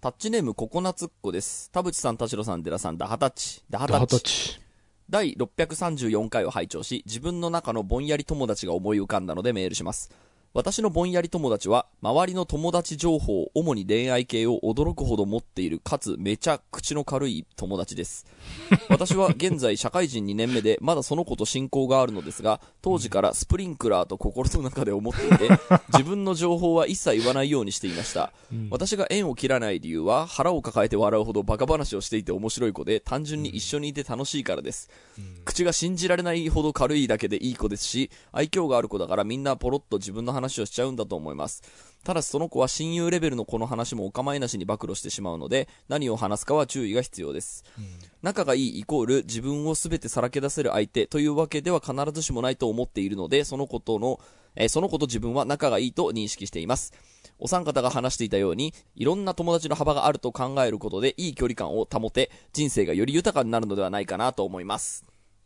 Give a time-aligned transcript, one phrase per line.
[0.00, 1.72] タッチネームココナツっ子です。
[1.72, 3.64] 田淵さん、田代さん、寺さん、ダハタッチ。
[3.68, 4.12] ダハタダハッチ。
[4.12, 4.20] タッ
[4.54, 4.60] チ。
[5.10, 10.12] 第634回を拝聴し、自分の中のぼんやり友達が思い浮かんだのでメールします。
[10.54, 18.26] 私のぼんやり友達は、周りの友達情報、主に恋愛系を驚くほど持っている、かつめちゃ口の軽い友達です。
[18.88, 25.50] 私は現在社会人2年目で、まだその子と親交があるのですが、当時からスプリンクラーと心の中で思っていて、
[25.92, 28.32] 自分の情報は一切言わないようにしていました。
[28.70, 34.88] 私が縁を切らない理由は、腹を抱えて笑うほどバカ話をしていて面白い子で、単純に一緒にいて楽しいからです。
[35.44, 41.62] 口が信じられないほど軽いだけでいい子ですし、愛嬌がある子だからみんなポロッと自分の話をしちゃうんだと思います。
[42.04, 47.64] ただしその子は親友レベルの子の話もお構いなしに暴露してしまうので、何を話すかは注意が必要です。
[48.22, 54.20] 仲がいいイコール自分を全てさらけ出せる相手というわけでは必ずしもないと思っているので、そのことの、
[54.54, 56.92] えーその子と自分は仲がいいと認識しています。
[57.38, 65.04] お三方が話していたように、いろんな友達の幅があると考えることでいい距離感を保て、人生がより豊かになるのではないかなと思います。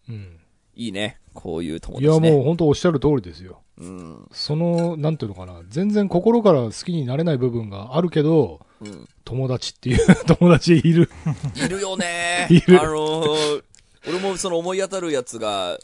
[0.09, 0.41] うん。
[0.75, 1.19] いいね。
[1.34, 2.31] こういう友いや、達ね。
[2.33, 3.61] もう本当おっしゃる通りですよ。
[3.78, 4.28] うん。
[4.33, 9.09] その、なんていうのかな、全然心から好きになれない部分があるけど、うん。
[9.25, 11.11] 友達っていう 友達いる。
[11.55, 13.64] いるよね いるあのー
[14.09, 15.79] 俺もその思い当たるやつが、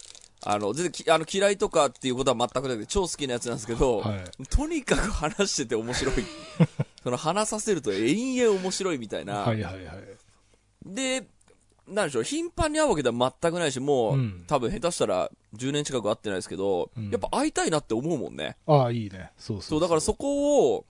[0.45, 4.47] あの、全然きあの嫌いとかっていうことは全くなくて、超好きなやつなんですけど、はい。
[4.51, 6.15] とにかく話してて面白い。
[7.05, 9.35] その話させると延々面白いみたいな。
[9.39, 9.97] はいはいはい。
[10.85, 11.29] で、
[11.89, 18.57] なんでしょう、頻繁に会うわけでは全くないし、もう、うん多分下手したら10年近く会ってないですけど、うんやっぱ会いたいなって思うもんね。
[18.67, 19.31] ああ、いいね。
[19.39, 20.85] そうそうそう、だからそこを、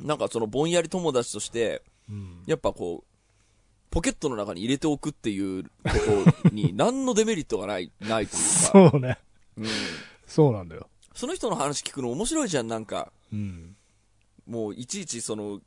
[0.00, 2.42] なんかそのぼんやり友達として、うん。
[2.46, 3.14] やっぱこう、
[3.90, 5.70] ポケットの中に入れておくっていうこ
[6.42, 9.18] とに 何のデメリットがない、ないというか、そうね。
[9.56, 9.66] うん、
[10.26, 10.88] そうなんだよ。
[11.14, 13.76] その人の話聞くの面白いじゃん、なんか、うん。
[14.46, 15.60] もういちいちその、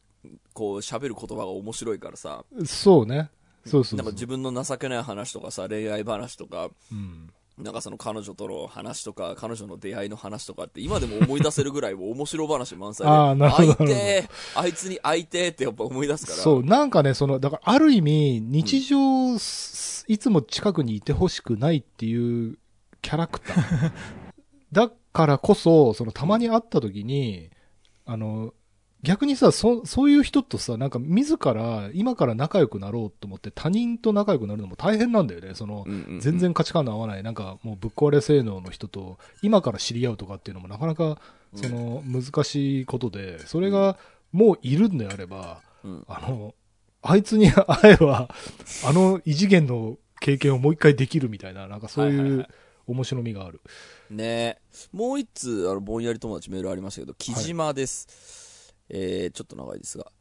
[0.53, 3.29] こう喋る言葉が面白いからさ、そうね。
[3.67, 3.97] そうそう。
[3.97, 7.29] なんか自分の情けない話とかさ、恋愛話とか、うん。
[7.57, 16.37] なんかその彼女との話とか、彼女の出会いの話とかって今でも思い出せるぐらい面白話満載で、 あーなるほど会いてーあいつに会いてーってやっぱ思い出すから。
[16.37, 22.59] そう、なんかね、その、だから、ある意味、日常、すいつも近くにいてほしくないっていう
[23.01, 23.91] キャラクター。
[24.71, 27.49] だからこそ、その、たまに会った時に、
[28.05, 28.53] あの、
[29.07, 35.55] 逆にさ、そ、そういう人とさ、なんか自ら、今から仲良くなろうと思って他人と仲良くなるのも大変なんだよね。
[35.55, 36.19] その、うんうんうん。
[36.19, 41.21] 全然価値観の合わない、なんかもうぶっ壊れ性能の人と今から知り合うとかっていうのもなかなか、
[41.55, 43.97] その、難しいことで、それが
[44.33, 46.03] もういるんであれば、うん。
[46.09, 46.53] あの、
[47.01, 48.27] あいつに 会えば、
[48.83, 52.47] あの異次元の経験をもう一回できるみたいな、なんかそういうはいはいはい。
[52.87, 53.61] 面白みがある。
[54.09, 54.59] ね。
[54.91, 58.46] もう一つ、あの、ぼんやり友達メールありましたけど、木島です。
[58.89, 60.11] えー、ちょっと長いですが。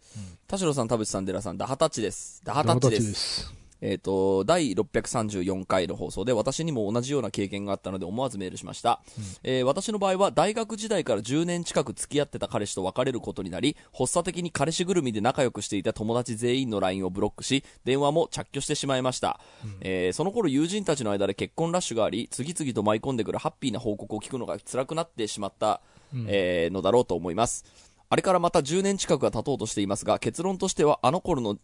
[0.46, 2.40] 田代さん、田淵さん、寺さん、ダハタッチです。
[2.44, 3.12] ダハタッチです。
[3.14, 3.56] す。
[3.80, 9.02] えっ、と、第634回の放送で私にも同じような経験があったので思わずメールしました。
[9.42, 19.40] えー私の場合は大学時代から10年近く付き合ってた彼氏と別れることになり、発作的に彼氏ぐるみで仲良くしていた友達全員の LINE をブロックし、電話も着去してしまいました。
[19.80, 25.82] えーその頃友人たちの間で結婚ラッシュがあり、次々と舞い込んでくるハッピーな報告を聞くのが辛くなってしまった、
[26.28, 27.64] えーのだろうと思います。
[28.08, 31.58] あれからまた10年近くが経とうとしていますが、結論としてはあの頃の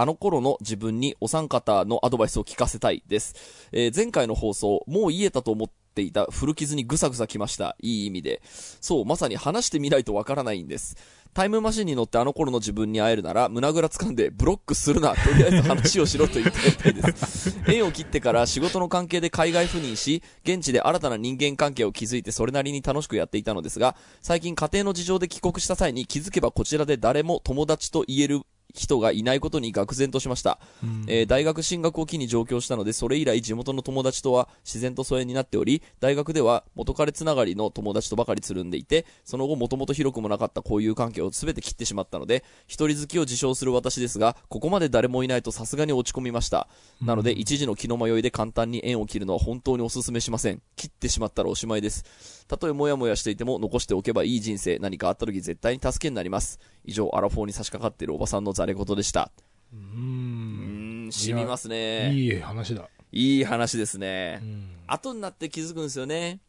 [0.00, 3.34] あの頃の自分にお三方のアドバイスを聞かせたいです。
[3.72, 7.76] えー前回の放送、もう言えたと思っていた古傷にぐさぐさきました。
[7.80, 8.40] いい意味で。
[8.44, 10.96] そう、まさに話してみないとわからないんです。
[11.38, 15.14] タイムマシンに乗ってあの頃の自分に会えるなら、胸ぐら掴んでブロックするな。
[15.24, 17.56] とりあえず話をしろと言ってやりたいです。
[17.70, 28.40] 縁を切ってから仕事の関係で海外赴任し、現地で新たな人間関係を築いてそれなりに楽しくやっていたのですが、最近家庭の事情で帰国した際に気づけばこちらで誰も友達と言える
[28.74, 30.58] 人がいないことに愕然としました。
[31.06, 46.68] えー大学進学を機に上京したので、それ以来地元の友達とは自然と疎遠になっており、大学では元彼つながりの友達とばかりつるんでいて、その後もともと広くもなかった交友関係を全て切ってしまったので、一人好きを自称する私ですが、ここまで誰もいないとさすがに落ち込みました。
[47.00, 50.62] なので、一時の気の迷いで簡単に縁を切るのは本当にお勧めしません。
[50.76, 52.37] 切ってしまったらおしまいです。
[52.48, 56.58] たとえもやもやしていても残しておけばいい人生、何かあった時絶対に助けになります。
[56.84, 59.30] 以上、アラフォーに差し掛かっているおばさんのザレ言でした。
[59.72, 59.76] う。
[59.76, 62.12] うんーん、染みますね。
[62.14, 62.88] いい話だ。
[63.12, 64.44] いい話ですねう。
[64.44, 64.70] ん。
[64.86, 66.40] 後になって気づくんですよね。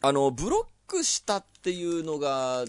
[0.00, 2.64] あの、ブロックしたっていうのが、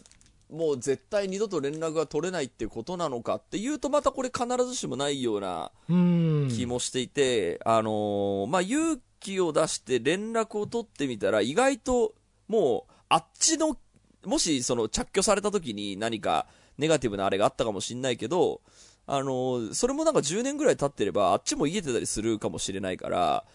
[0.51, 6.47] もう絶対二度と連絡が取れないっていうことなのかっていうとまたこれ必ずしもないようなうん。
[6.51, 12.13] 気もしていて、あのーまあ、勇気を出して連絡を取ってみたら意外と
[12.49, 13.77] もうあっちの、
[14.25, 16.47] もしその着去された時に何か
[16.77, 18.59] ネガティブなあれがあったかもしんないけど、
[19.07, 23.45] あの、それもなんか10年ぐらい経ってれば、あっちも言えてたりするかもしれないから、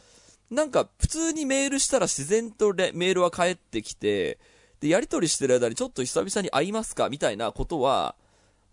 [0.51, 4.39] なんか普通にメールしたら自然とレメールは返ってきて、
[4.81, 8.17] で、やり取りしてる間にちょっと久々に会いますかみたいなことは、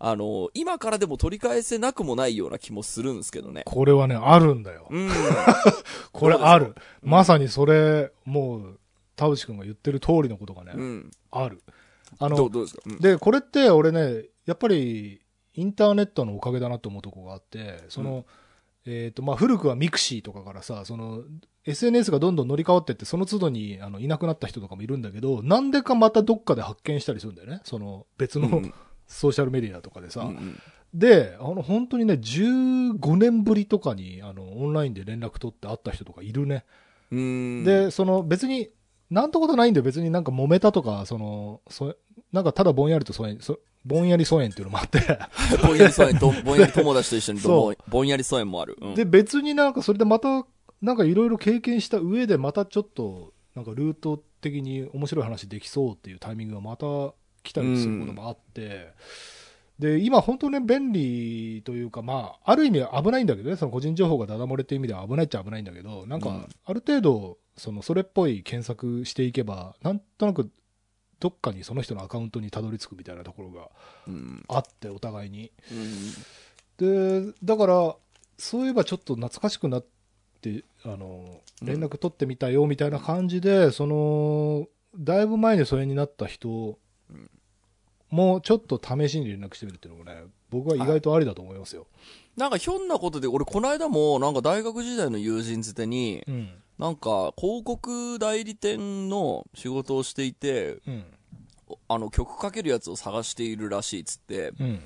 [0.04, 3.62] あの、今からでも取り返せなくもないような気もするんですけどね。
[3.64, 4.88] これはね、あるんだよ。
[4.90, 5.08] うん。
[6.10, 6.66] これある。
[6.66, 6.74] うん
[7.08, 8.78] まさにそれ、もう、
[9.16, 11.10] 田淵くんが言ってる通りのことがね、うん。
[11.30, 11.62] ある。
[12.18, 15.20] あの、どう、どうですか、うん、で、これって俺ね、やっぱり、
[15.54, 18.24] インターネットのおかげだなと思うとこがあって、その、
[18.86, 21.22] えっ、と、まあ、古くは mixi とかからさ、その、
[21.64, 27.60] SNS がどんどん乗り換わってって、その都度に、あの、いなくなった人とかもいるんだけど、なんでかまたどっかで発見したりするんだよね。
[27.64, 28.74] その、別の、うん
[29.04, 30.22] ソーシャルメディアとかでさ。
[30.22, 30.60] うんうん
[30.94, 36.66] で、あの、本当にね、15年ぶりとかに、あの、オンラインで連絡取って会った人とかいるね。
[37.10, 37.64] うーん。
[37.64, 38.68] で、その、別に、
[39.12, 39.84] なんてことないんだよ。
[39.84, 41.94] 別になんか揉めたとか、その、そ
[42.32, 45.00] なんかただぼんやりと疎遠、そぼんやり疎遠っていうのもあって、
[45.62, 47.40] ぼんやり疎遠と、ぼんやり友達と一緒に
[47.88, 48.78] ぼんやり疎遠もある。
[48.80, 48.94] うん。
[48.94, 50.46] で、別になんかそれでまた、
[50.80, 56.86] なんかいろいろ経験した上でまたちょっと、なんかルート的に面白い話できそうっていうタイミングがまた
[57.42, 58.88] 来たりすることもあって、
[59.78, 70.50] で、今本当ね、便利というか、まあ、ある意味危ないんだけどね、その個人情報がダダ漏れっていう意味では危ないっちゃ危ないんだけど、なんかうん、ある程度、その、それっぽい検索していけば、なんとなく、
[71.20, 73.68] どっかにその人のアカウントにたどり着くみたいなところが
[74.08, 74.44] うん。
[74.48, 75.52] あって、お互いに。
[75.70, 76.12] うん
[76.78, 77.96] でだから
[78.38, 79.84] そういえばちょっと懐かしくなっ
[80.40, 84.66] てあのうん連絡取ってみたよみたいな感じで、その
[84.96, 86.78] だいぶ前に疎遠になった人
[87.10, 87.30] うん
[88.10, 91.86] もちょっと試しに連絡してみるっていうのもね僕は意外とありだと思いますよ、
[92.36, 96.48] なんかひょんなことで、俺この間も、なんか大学時代の友人づてに、うん
[96.82, 101.04] なんか広告代理店の仕事をしていて、うん。
[101.88, 104.80] あの曲かけるやつを探しているらしいっつって、うん。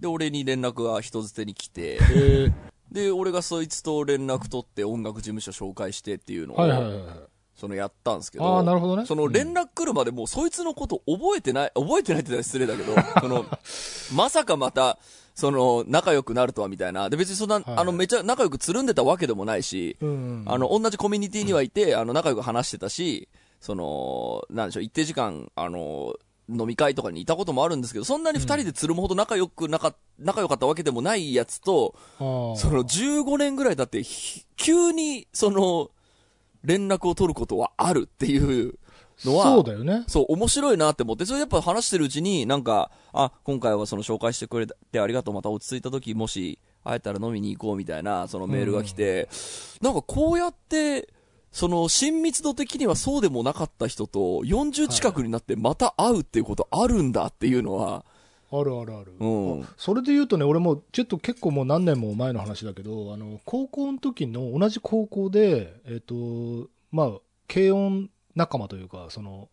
[0.00, 2.52] で、俺に連絡が人づてに来て、え。
[2.90, 7.04] で、俺がそいつと連絡取って音楽事務所紹介してっていうのを、はいはいはいはい
[7.54, 9.06] そのやったんですけど、ああなるほどね。
[9.06, 13.46] その連絡来るまでもうそいつのこと覚えてない、覚えてないって言ったら失礼だけど、その、
[14.14, 14.98] まさかまた、
[15.36, 17.10] その、仲良くなるとはみたいな。
[17.10, 23.28] で、別にそんな、はいあの、めちゃ仲良くつるんでたわけでもないし、うんあの、同じコミュニティにはいて、あの、仲良く話してたし、
[23.60, 26.14] その、なんでしょう、一定時間、あの、
[26.48, 32.22] 飲み会とかにいたこともあるんですけど、そんなに二人でつるむほど仲良くなか、仲良かったわけでもないやつと、あ。
[32.22, 35.90] ーその15年ぐらい経って、ひ急に、その、
[36.64, 38.78] 連絡を取ることはあるっていう
[39.24, 40.04] のは、そうだよね。
[40.06, 49.28] そう、面白いなって思って、それやっぱ話してるうちに、なんか、あ、今回はその紹介してくれてありがとう、また落ち着いた時、もし会えたら飲みに行こうみたいな、そのメールが来て、
[49.80, 51.08] なんかこうやって、
[51.50, 58.04] その親密度的にはそうでもなかった人と40近くになってまた会うっていうことあるんだっていうのは、
[58.52, 59.62] あるあるある、うん。
[59.62, 67.12] あそれで言うとね俺もちょっと結構もう何年も前の話だけどあの高校の時の同じ高校でえっ、とまあ
[67.48, 69.48] 軽音仲間というかその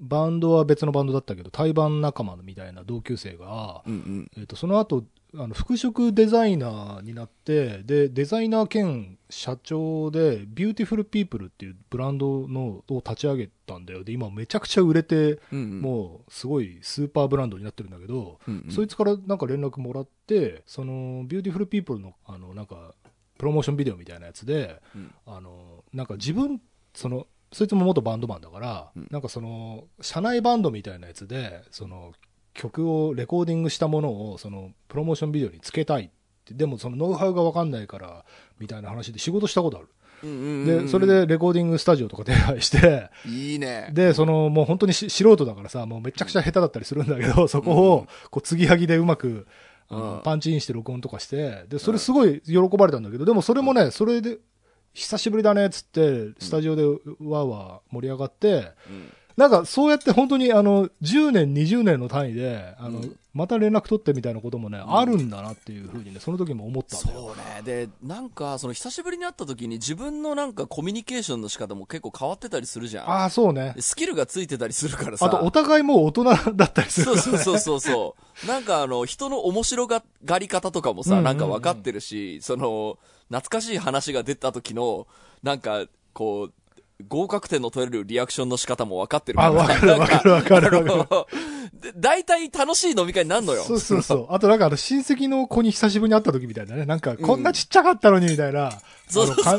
[0.00, 4.30] バンドは別のバンドだったけど対バン仲間みたいな同級生が、うんうん。
[4.36, 5.04] えっとその後
[5.34, 14.04] あの服飾デザイナーになってでデザイナー兼社長でビューティフルピープルっていうブランドのを立ち上げたんだよ。
[14.04, 18.70] で今めちゃくちゃ売れてうんうん、もうすごいスーパーブランドになってるんだけど、うんうん。
[18.70, 22.94] そいつからなんか連絡もらって、そのビューティフルピープルのあのなんか
[23.36, 25.12] プロモーションビデオみたいなやつで、うん。
[25.26, 26.60] あのなんか自分、
[26.94, 29.08] そのそいつも元バンドマンだから、うん。
[29.10, 32.12] なんかその社内バンドみたいなやつで、その
[32.54, 36.10] 曲をレコーディングしたものをそのプロモーションビデオにつけたいっ
[36.44, 38.24] て、でもそのノウハウが分かんないから
[38.58, 39.88] みたいな話で仕事したことある。
[40.22, 40.84] うんうんうんうん。
[40.84, 43.90] で、それでレコーディングスタジオとか手配して、いいね。
[43.92, 49.46] で、その、もう本当にし素人だからさ、もうめちゃくちゃ下手だったりするんだけど、そこを、こう、継ぎはぎでうまく、
[49.90, 54.38] あのうんパンチインして録音とかして、で、それすごい喜ばれたんだけど、でもそれもね、それで、
[54.98, 59.12] 久しぶりだねっつって、スタジオでわーわー盛り上がって、うん。
[59.38, 67.20] なんかそうやって本当にあの、10年、20年の単位で、あのうん、また連絡取ってみたいなこともね、んあるんだなっていうふうにね、その時も思ったんだよ。
[67.20, 67.62] そうね。
[67.64, 73.08] で、なんか、その久しぶりに会った時に自分のなんかコミュニケーションの仕方も結構変わってたりするじゃん。
[73.08, 73.82] ああ、そうねで。
[73.82, 75.26] スキルがついてたりするからさ。
[75.26, 77.44] あと、お互いもう大人だったりするそうから、ね。
[77.44, 78.46] そうそうそうそう。
[78.48, 80.02] なんかあの、人の面白が
[80.40, 85.06] り方とかもさ、なんか分かってるし、その、懐かしい話が出た時の、
[85.44, 86.52] なんか、こう、
[87.06, 89.40] 合格点の取れるリアクションの仕方も分かってる。
[89.40, 91.92] あ、わかるわかるわかるわかる。
[91.96, 93.62] 大体 楽しい飲み会になるのよ。
[93.62, 94.26] そうそうそう。
[94.34, 96.86] あとなんかあの親戚の子に久しぶりに会った時みたいなね。
[96.86, 98.72] なんかこんなちっちゃかったのにみたいな。
[99.08, 99.58] そうそうそう感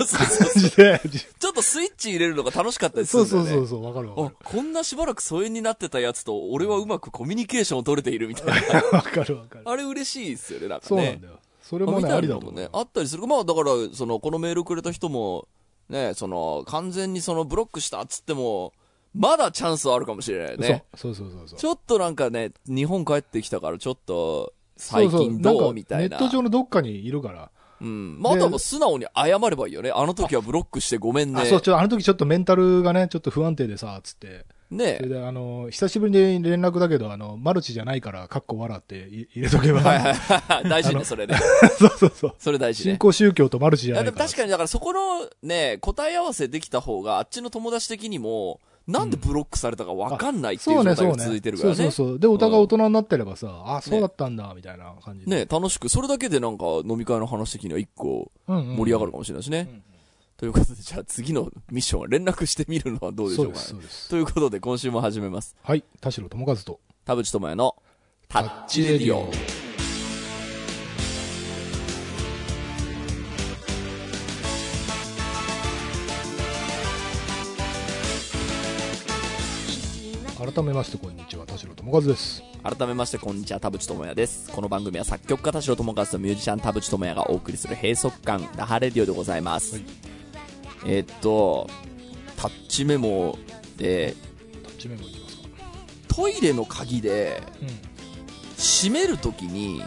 [0.56, 1.02] じで。
[1.40, 3.26] ちょっとスイッチ入れるのが楽しかったりすそう。
[3.26, 3.86] そうそうそう。
[3.86, 8.82] わかるわあか、こんなしばらく疎遠になってたやつと、俺はうまくコミュニケーションを取れているみたいな。
[8.82, 8.90] る。
[8.92, 9.62] わかるわかる。
[9.66, 10.88] あれ嬉しいですよね、なんかね。
[10.88, 11.40] そうなんだよ。
[11.64, 13.26] それもね、ありだもね、あったりする。
[13.28, 15.48] まあだから、その、このメールくれた人も、
[15.90, 18.74] ね、その、完全にそのブロックしたっつっても、
[19.16, 20.86] まだチャンスはあるかもしれないね。
[20.96, 21.60] そうそうそうそう。
[21.60, 26.18] ちょっとなんかね、日本帰ってきたからちょっと、最近どうんみたいな。
[26.18, 27.52] ネット上のどっかにいるから。
[27.82, 28.20] うん。
[28.20, 29.92] まあ、あとは素直に謝ればいいよね。
[29.92, 31.42] あの時はブロックしてごめんね。
[31.42, 34.46] あ、そう、ちょ、あの時ちょっとメンタルがね、ちょっと不安定でさ、つって。
[34.72, 39.82] ねそれで、あの、久しぶりに連絡だけど、あの、マルチじゃないから、かっこ笑ってい入れとけば。
[39.82, 40.64] はいはいはい。
[40.70, 41.36] 大事ね、それね。
[41.80, 42.36] そうそうそう。
[42.38, 42.92] それ大事ね。
[42.94, 44.18] 新興宗教とマルチじゃないから。
[44.26, 51.58] 確かにだからそこのね、答え合わせできた方が、あっちの友達的にも、なんでブロックされたか分かんないっていそううね、そう状態が続いてね。
[51.58, 51.76] るからね。
[51.76, 52.20] そうそうそう。
[52.20, 55.32] で、お互い大人になってればさ、あ、そうだったんだ、みたいな感じで。
[55.36, 59.68] ね、楽しく、それだけでなんか飲み会の話的には一個うんうん盛り上がるかもしれないしね。
[59.72, 59.84] うん
[60.40, 63.60] ということで、じゃあ次のミッションは連絡してみるのはどうでしょうかね。
[63.60, 64.10] そうです。
[64.10, 65.54] ということで、今週も始めます。
[65.62, 65.84] はい。
[66.00, 66.80] 田代智和と。
[67.04, 67.76] 田淵智也の
[68.30, 69.30] タッチレディオ。
[80.40, 81.46] 改めまして、こんにちは。
[81.46, 82.42] 田代智和です。
[82.64, 84.50] 改めまして、こんにちは、田淵智也です。
[84.52, 89.76] この番組は作曲家田代智和とミュージシャン田淵智也がお送りする閉塞感、ダハレディオでございます。
[89.76, 90.19] はい
[90.86, 91.70] えーっと、
[92.38, 93.38] タッチメモ
[93.78, 94.16] で、
[94.64, 95.44] タッチメモいきますか。
[96.08, 97.90] トイレの鍵でうん。
[98.58, 99.82] 閉めるときに、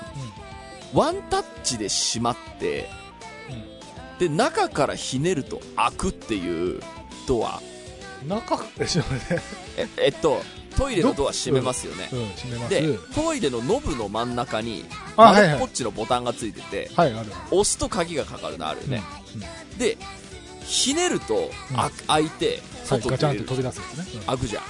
[0.94, 2.88] ワンタッチで閉まって、
[4.18, 6.80] で、中からひねると開くっていう
[7.26, 7.61] ドア。
[8.22, 8.28] うん。
[8.28, 9.42] 中、 え、ちょっと待って。
[9.76, 10.42] え、えっと、
[10.76, 12.08] トイレのドア閉めますよね。
[12.12, 12.70] うん、閉めます。
[12.70, 14.84] で、トイレのノブの真ん中に、
[15.16, 17.12] あはいはい丸っちのボタンがついてて、はい。
[17.12, 19.02] 押すと鍵がかかるのあるよね。
[19.34, 19.78] うん。
[19.78, 19.99] で、
[20.64, 24.07] ひねると、あ開いて、はい、外ガチャンってに出る飛び出すやつね。
[24.14, 24.62] うん開くじゃん。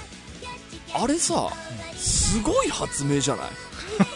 [1.03, 1.51] あれさ、
[1.95, 3.47] すごい発明じゃない？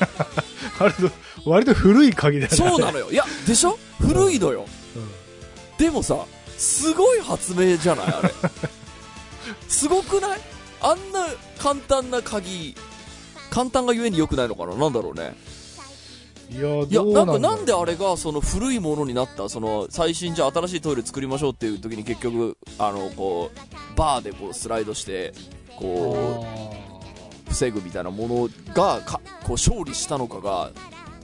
[0.80, 1.12] 割と、
[1.50, 2.58] 割と古い鍵だよね。
[2.58, 3.10] そうなのよ。
[3.12, 3.78] いや、でしょ？
[4.00, 4.66] 古いのよ。
[4.96, 5.10] うん。
[5.78, 6.18] でもさ、
[6.58, 8.06] すごい発明じゃない？
[8.08, 8.32] あれ。
[9.68, 10.40] すごくない？
[10.82, 12.76] あんな簡単な鍵、
[13.50, 14.76] 簡単がゆえに良くないのかな？
[14.76, 15.36] なんだろうね。
[16.50, 25.34] いや、いや、なんかなんであれがその古いものになった、その最新じゃあ新しいトイレ作りましょうっていう時に結局、あの、こう、バーでこうスライドして、
[25.76, 26.46] こ
[27.48, 30.72] う、防ぐみたいなものがか、こう勝利したのかが、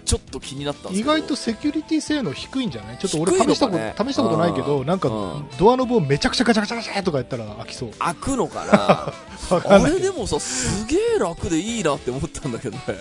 [0.06, 0.89] ちょっと気になった。
[0.89, 2.98] 意外とセキュリティ性能低いんじゃない？
[2.98, 7.92] ちょっと俺試したこかねと、試したことないけど、うんなんかうん、ドアノブをめちゃくちゃガチャガチャガチャとかやったら開きそう。
[7.98, 9.75] 開くのかなわか。
[9.75, 12.84] あれでもさ、すげえ楽でいいなって思ったんだけどね。
[12.88, 12.98] まあ、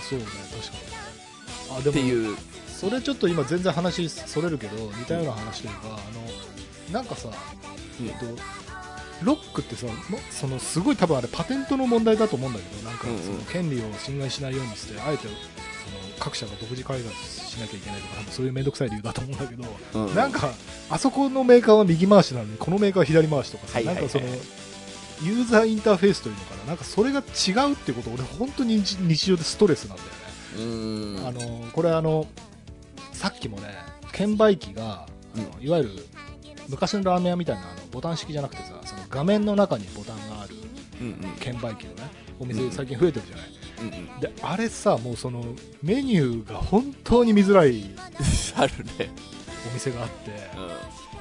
[0.00, 0.97] そうね、確かに。
[1.70, 2.36] あ、でも、っていう。
[2.68, 7.28] それちょっと今全然話それるけど、似たような話というか、あの、なんかさ、
[8.00, 8.26] うんえっと、
[9.22, 9.92] ロックってさ、も
[10.30, 15.34] そのすごい多分あれパテントの問題だと思うんだけど、なんかうんうんその権利を侵害しないようにして、あえてその
[16.20, 20.52] 各社が独自開発しなきゃいけないとか、多分そういう面倒くさい理由だと思うんだけど、うんなんか、
[20.88, 24.26] あそこのメーカーは右回しなのに、このメーカーは左回しとかさ、はいはいはいなんかその、
[25.26, 30.08] ユーザーインターフェースというのかな、なんかそれが違うってこと、俺、本当に日日常でストレスなんだよ。
[30.56, 32.26] あのこれあの、
[33.12, 33.74] さっきもね、
[34.12, 35.90] 券売機が、あのいわゆる
[36.68, 40.54] 昔のラーメン屋みたいなあのボタン式じゃなくてさ、その画面の中にボタンがある
[41.00, 41.36] うんうん。
[41.40, 42.02] 券売機のね、
[42.38, 43.46] おうん店、最近増えてるじゃない。
[43.80, 44.20] うんうん。
[44.20, 45.44] で、あれさ、もうその
[45.82, 47.84] メニューが本当に見づらい
[48.56, 49.10] あるね。
[49.70, 50.34] お店があって、う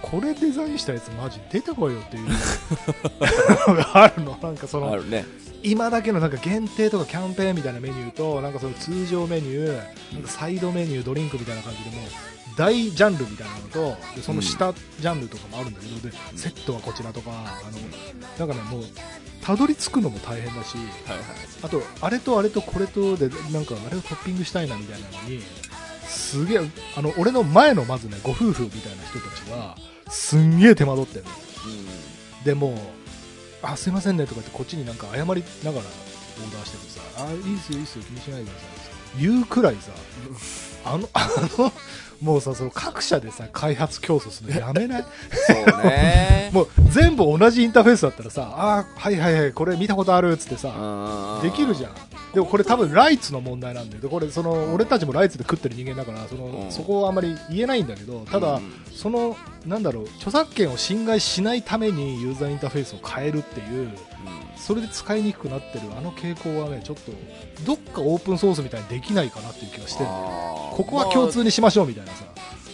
[0.01, 2.27] これデザインしたやつマジ出てこいよっていう
[3.67, 4.37] のがあるの。
[4.41, 5.25] なんかその、るね。
[5.63, 12.09] 今だけのなんか限定とかキャンペーンみたいなメニューと、なんかその通常メニュー、なんかサイドメニュー、ドリンクみたいな感じでもう、
[12.57, 18.83] 大ジャンルみたいなのと、でその下ジャンルとかもあるんだけど、で、セットはこちらとか、あの、なんかね、もう、
[19.41, 21.25] たどり着くのも大変だし、はいはい。
[21.63, 25.41] あと、あれとあれとこれとで、なんかあれをトッピングしたいなみたいなのに、
[26.07, 26.61] すげえ、
[26.95, 29.77] あの、俺の前のまずね、ご夫婦みたいな人たちは、
[30.09, 31.31] すんげえ手間取ってるの。
[32.43, 33.06] でもう
[33.61, 38.65] あすいませんねとか言ってこっちになんか謝りながらオーダーしててさあいいっすよいいっすよ気にしないでくださ
[39.19, 39.91] い言うくらいさ
[40.85, 41.71] あのあの
[42.21, 45.03] もうさその各社でさ開発競争するのやめない？
[45.03, 46.49] そうね。
[46.53, 51.91] もう全部同じインターフェースだったらさあーはいはいはいこれ見たことあるっつってさできるじゃん。
[52.33, 54.01] でもこれ多分ライツの問題なんだよ。
[54.01, 56.71] でこれその俺たちもライツで食ってる人間だからその、うん。
[56.71, 58.73] そこはあんまり言えないんだけどただ、うん。
[58.95, 59.35] その
[59.67, 63.91] なんだろう著作権を侵害しないためにユーザーインターフェースを変えるっていう
[64.55, 67.11] それで使いにくくなってるあの傾向はねちょっと
[67.65, 72.25] どっかオープンソースみたいにできないかなっていう気がしてるこここは共通にしましょうみたいなさ、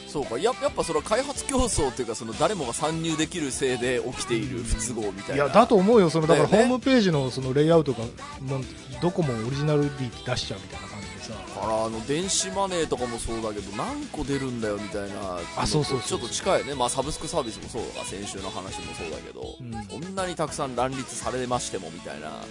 [0.07, 0.37] そうか。
[0.37, 5.45] ややっぱそれは開発競争っていうかその誰もが参入できるせいで起きている不都合みたいな。
[5.45, 6.09] いやだと思うよ。
[6.09, 7.99] そのだからホームページのそのレイアウトが
[8.41, 8.61] もう
[9.01, 10.87] どこもオリジナルリティ出しちゃうみたいな
[11.23, 11.33] さ。
[11.33, 18.03] からあの電子マネーとかもそうだけど何個出るんだよみたいなあそうそうちょっと近いね、まあ、サブスクサービスもそうだ。
[18.03, 20.01] が先週の話もそうだけど、うん。
[20.01, 22.29] こんなにたくさん乱立されましてもみたいな。
[22.29, 22.41] なん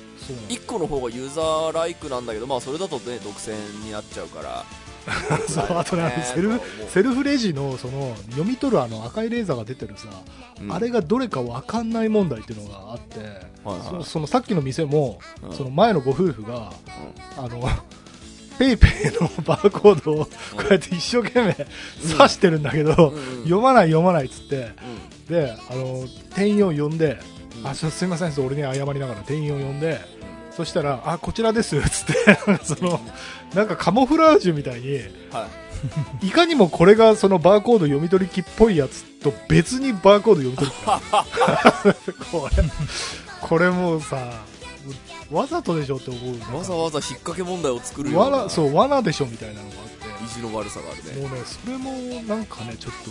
[0.49, 3.53] 1個の方がユーザーライクなんだけど、まあ、それだとね独占
[3.85, 4.65] になっちゃうから。
[5.49, 10.07] そうあとねセルフセルフレジのその読み取るあの赤いレーザーが出てるさ、
[10.61, 10.73] うん。
[10.73, 13.19] あれがどれか分かんない問題っていうのがあって、
[13.65, 14.05] はいはい。
[14.05, 15.57] そのさっきの店も、うん。
[15.57, 16.73] その前のご夫婦が、
[17.37, 17.69] あの
[18.59, 18.91] ペイペイ
[19.21, 20.31] のバーコードをこ
[20.69, 21.57] うやって一生懸命
[22.03, 23.15] 指してるんだけど、うん。
[23.15, 24.73] うん読まない読まないっつって。
[25.29, 25.35] うん。
[25.35, 26.05] であの
[26.35, 27.19] 店員を呼んで、
[27.61, 27.67] うん。
[27.67, 30.01] あすいません俺に謝りながら店員を呼んで、
[30.51, 33.01] そしたらあこちらですっつって その
[33.55, 34.99] なんかカモフラージュみたいに
[35.31, 35.63] はい。
[36.29, 41.95] いかにもこれがそのバーコード読み取り機っぽいやつと別にバーコード読み取るから
[42.31, 42.65] これ
[43.41, 44.17] これもうさ
[45.33, 50.03] わざとでしょって思うわざわざ引っ掛け問題を作るような罠そう罠でしょみたいなのがあって。
[50.23, 51.29] 意地の悪さがあるね。
[51.29, 51.91] もうねそれも
[52.23, 53.11] なんかねちょっと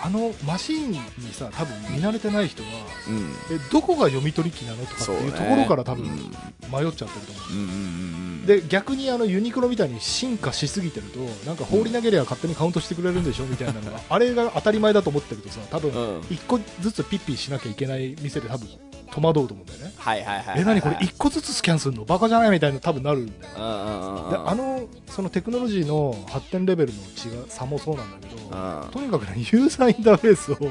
[0.00, 1.00] あのマシンに
[1.32, 2.68] さ多分見慣れてない人は
[3.08, 3.56] うん。
[3.56, 16.20] えどこが読み取り機なのとかっていうところから多分うん迷っちゃってると思う、うんうんうんで逆にあのユニクロみたいに進化しすぎてるとなんか放り投げりゃ勝手にカウントしてくれるんでしょみたいなのがあれが当たり前だと思ってるとさ多分うん。
[16.20, 18.66] 1個ずつピッピしなきゃいけない店で多分
[19.12, 19.92] 戸惑うと思うんだよね。
[19.96, 22.04] はいはいはいはいえ何これ1個ずつスキャンするの？
[22.04, 24.30] バカじゃないみたいな多分なるんだようんうんうんうん。
[24.30, 28.90] であのそのテクノロジーの発展レベルの違い差もそうなんだけどうん。
[28.90, 30.66] とにかくねユーザーインターフェースをう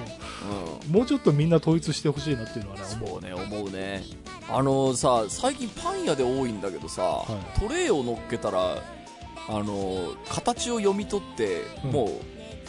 [0.90, 0.92] ん。
[0.92, 4.04] もうちょっとみんな統一してほしいなっていうのはね思そうね思うね。
[4.50, 7.26] あのさ最近パン屋で多いんだけどさ、
[7.58, 7.60] い。
[7.60, 8.78] トレイを乗っけたら
[9.50, 11.92] あの形を読み取って、うん。
[11.92, 12.10] もう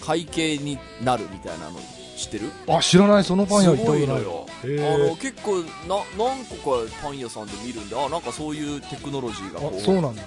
[0.04, 1.78] 会計になるみたいなの
[2.18, 2.46] 知ってる？
[2.46, 3.24] うあ知らない。
[3.24, 4.46] そのパン屋行ったのよ。
[4.62, 4.66] あ
[4.98, 10.22] の結構な何個かパン屋さんで見るんであなんかそういうテクノロジーがこあそうなんだ。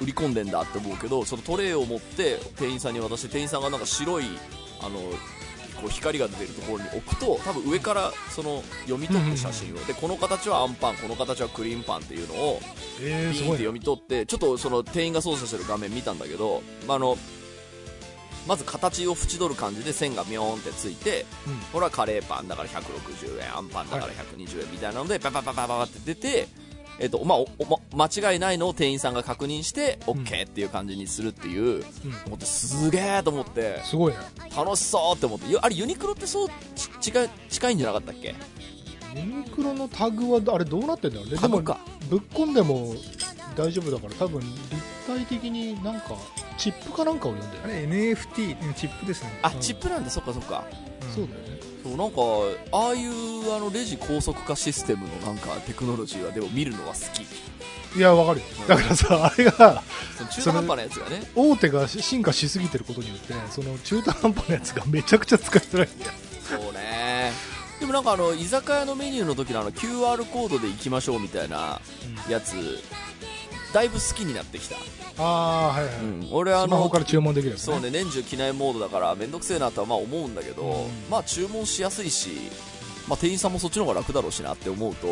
[0.00, 4.24] 売り込んでんだって思うけどそのトレイを持って店員さんに渡して店員さんがなんか白い
[4.80, 4.98] あの
[5.80, 12.60] こう光が出てるところに置くと多分上からその読み取って写真をでこの形はアンパンこの形はクリームパンっていうのを
[12.98, 17.16] ピーンって読み取ってちょっとその店員が操作してる画面見たんだけど、まあ、あの
[18.46, 21.58] まず形を縁取る感じで線がミョーンってついてうん。
[21.72, 26.48] これはカレーパンだから160円アンパンだから120円みたいなのでババババババって出て、
[26.98, 31.84] えっとまあ、おおま間違いないのを店員さんが確認して OK っていう感じにするっていう、うん。
[32.26, 33.80] 思ってすげえと思って。
[33.84, 34.18] すごいね。
[34.56, 35.48] 楽しそうって思って。
[35.48, 38.34] ゆあれユニクロってそうち近い近いんじゃなかったっけ？
[39.14, 41.32] ユニクロのタグはあれどうなってんだろうね。
[41.32, 41.78] でもタグか。
[42.10, 42.94] ぶっ込んでも
[43.52, 46.16] 大丈夫だから多分立体的になんか
[46.58, 47.64] チップかなんかを読んでる。
[47.64, 49.38] あれ NFT うんチップですね。
[49.42, 49.60] あ、うん。
[49.60, 50.10] チップなんだ。
[50.10, 50.64] そっかそっか。
[51.02, 51.12] うん。
[51.12, 51.60] そうだよね。
[51.82, 52.20] そうなんか
[52.72, 57.26] ああいうあのレジ高速化システムのなんかテクノロジーはでも見るのは好き。
[57.98, 58.46] いやわかるよ。
[58.68, 59.82] だからさ あれが
[60.30, 61.22] 中途半端なやつがね。
[61.34, 66.12] 大手が進化しすぎてることによってその中途半端なやつがめちゃくちゃ使いづらいんだよ。
[66.48, 67.32] そうね。
[67.80, 71.80] でもなんかあの居酒屋のメニューの時のあの QR コードで行きましょうみたいな
[72.28, 72.54] やつ
[73.72, 74.76] だいぶ好きになってきた、
[75.18, 80.90] ああはいはい、うん、俺あのスマホから注文できるやつ、そうね年中機内モードだから面倒くせえなとはまあ思うんだけど、うん。
[81.10, 82.30] まあ注文しやすいし、
[83.08, 85.08] まあ、店員さんもそっちの方が楽だろうしなって思うと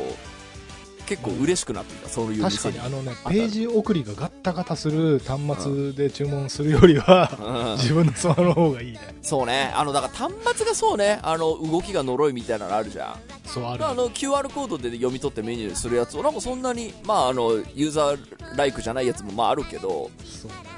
[1.10, 7.76] 結構嬉しくなってきた、そういう確かにあのねあページ送りがガッタガタする端末で注文するよりは、うん。
[7.78, 9.00] 自分のスマホの方がいいね。
[9.20, 9.72] そうね。
[9.74, 11.18] あのだから端末がそうね。
[11.24, 13.16] あの動きが呪いみたいなのあるじゃん。
[13.44, 13.84] そうある。
[13.88, 20.12] あの QR コードで読み取ってメニューするやつをなんかそんなにまああのユーザーライクじゃないやつもまああるけど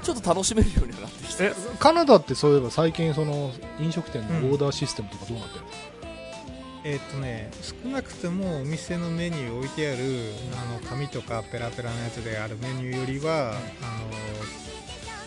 [0.01, 5.67] ちょっと楽しめるようにはなってきてえカナダってそういえば最近その飲食店のオーダーシステムとかどうなってるの、
[6.85, 10.01] えーっとね少なくともお店のメニュー置いてある
[10.69, 13.59] あの紙とかペラペラのやつであるメニューよりはあの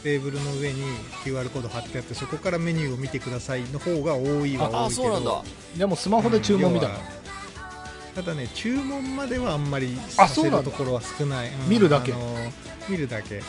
[0.02, 0.82] テーブルの上に
[1.24, 5.02] QR コード貼ってあってそこからメニューを見てくださいの方が多いはあ多いけど。
[5.02, 5.42] そうなんだ。
[5.78, 7.06] でもスマホで注文みたいな、要は。
[8.14, 10.58] ただね注文まではあんまりさせあそうなんだ。
[10.58, 12.14] るところは少ない、うん見るだけ。
[12.88, 13.40] 見るだけ。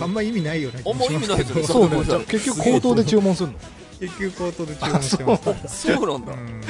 [0.00, 1.60] あんま意味ないような気あんま意味ないですよね。
[1.62, 3.58] どそうねじゃあ結局口頭で注文するの？
[4.00, 5.36] 結局口頭で注文してま
[5.68, 6.60] すそうなんだ、うん。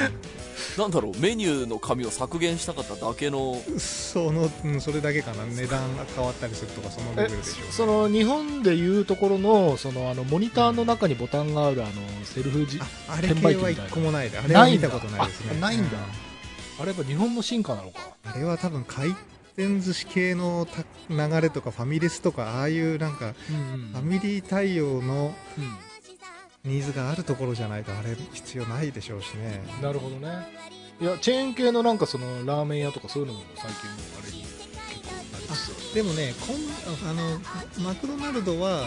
[0.77, 3.61] なんだろうメニューの紙を削減したかっただけの。
[3.77, 5.45] その、うん、それだけかな。
[5.45, 11.91] 値段が変わったりするとかそのレえベルでしょうその日本でいうところのそのあのモニターの中にボタンがあるあの
[12.25, 13.85] セルフじああれ系は機みたいな。
[13.85, 15.51] 一個もないであれは見たことないですね。
[15.57, 15.97] あないんだ。
[15.97, 16.01] う
[16.81, 17.99] あれやっぱ日本の進化なのか。
[18.23, 19.09] あれは多分回
[19.57, 23.89] 転寿司系のた流れとかファミレスとかああいうなんかうん。
[23.91, 25.88] ファミリー対応のうん
[26.65, 29.61] ニーズがあるところじゃないとあれ必要ないでしょうしね。
[29.81, 30.29] なるほどね。
[31.01, 33.89] いやチェーン系のなんかそのラーメン屋とかそういうのも最近
[34.21, 34.67] あれに結
[35.07, 37.39] 構なりでもねこんあの
[37.83, 38.81] マクドナルドは、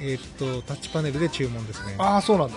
[0.00, 1.94] えーっとタッチパネルで注文ですね。
[1.98, 2.56] ああそうなんだ。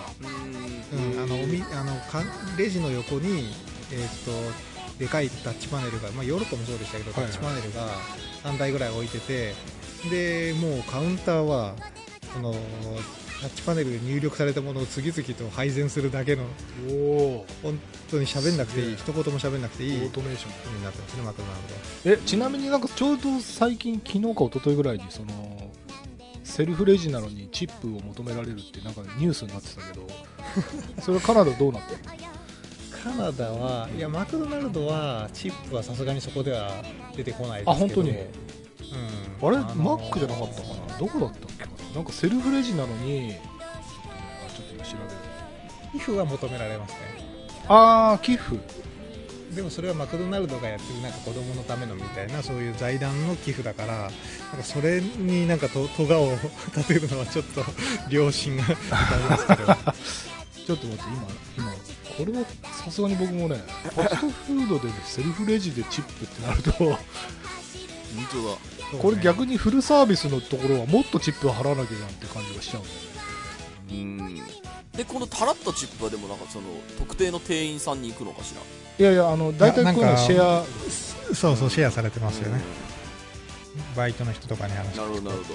[0.90, 2.22] うん、あのおみあのか
[2.56, 3.50] レジの横に、
[3.92, 7.32] えーっとでかいタッチパネルが、まあ、ヨーロッパもそうでしたけど、はいはい。
[7.32, 7.86] タッチパネルが
[8.42, 9.54] 3台ぐらい置いてて
[10.10, 11.74] でもうカウンターは
[12.32, 12.52] その
[13.40, 16.44] タッチパネルで入力されたものを次々と配膳するだけの
[16.90, 18.96] おお本当に喋んなくていい。
[18.96, 19.92] す一言も喋んなくていい。
[19.98, 20.76] オートメーション。
[20.76, 25.70] になってますねマクドナルドえちなみになんかちょうど最近昨日か一昨日ぐらいにその
[26.44, 30.06] セルフレジなのにチップを求められるってなんかニュースになってたけど
[31.02, 32.00] それカナダどうなってる
[33.02, 36.82] カナダはいやマクドナルドはチップはさすがにそこでは
[37.16, 37.70] 出てこないですけど。
[37.72, 38.10] あ本当に？
[38.10, 40.98] うん、あれ、のーマックじゃなかったかな？
[40.98, 44.14] どこだったっけかななんかセルフレジなのにちょっとね
[44.46, 45.10] あちょっと今調べる。
[45.92, 46.98] 寄付は求められますね。
[47.68, 48.58] ああ寄付。
[49.54, 54.12] でもそれはマクドナルドがやってるなんか子供のためのみたいなそういう財団の寄付だからなんか
[54.62, 56.32] それになんかと咎を
[56.76, 57.64] 立てるのはちょっと
[58.10, 59.74] 良心がありますけど。
[60.68, 61.10] ちょっと待って
[61.56, 62.44] 今今これは
[62.84, 66.72] さすがに僕もねファストフードで、ね、セルフレジでチップってなると。
[66.72, 66.98] 本
[68.30, 73.08] 当だこれ逆にフルサービスのところはもっとチップを払わなきゃないって感じがしちゃうんだよね。
[73.90, 74.36] うん。
[74.98, 76.66] でこのタラッとチップはでもなんかその
[76.98, 78.62] 特定の店員さんに行くのかしら？
[78.98, 80.64] いやいやあの大体こういうのシェア
[81.34, 82.60] そうそうシェアされてますよね。
[83.94, 85.54] うバイトの人とかに話んなるほどなるほ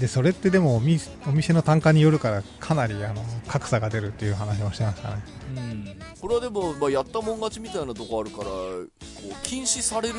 [0.00, 5.22] でそれってでもおみお店の単価によるからかなりあの格差が出るっていう話もしてましたね。
[5.56, 5.84] うん。
[5.84, 8.48] どこれはでも、まあ、やったもん勝ちみたいなとこあるからこ
[8.86, 8.88] う
[9.42, 10.14] 禁止される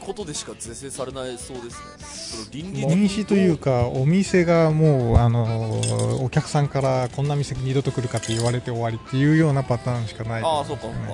[0.00, 2.44] ことでしか是正されないそうですね。
[2.44, 5.80] その倫理的に禁止というかお店がもうあの
[6.22, 10.98] お客さんからこんな店二度と来るかって言われて終わりっていうようなパターンしかないとああ思そうかそうか。
[10.98, 11.04] うん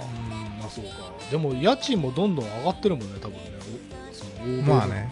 [0.66, 0.90] あそうか。
[1.30, 3.59] でも家賃もどんどん上がってるもんね多分ね
[4.66, 5.08] まあね、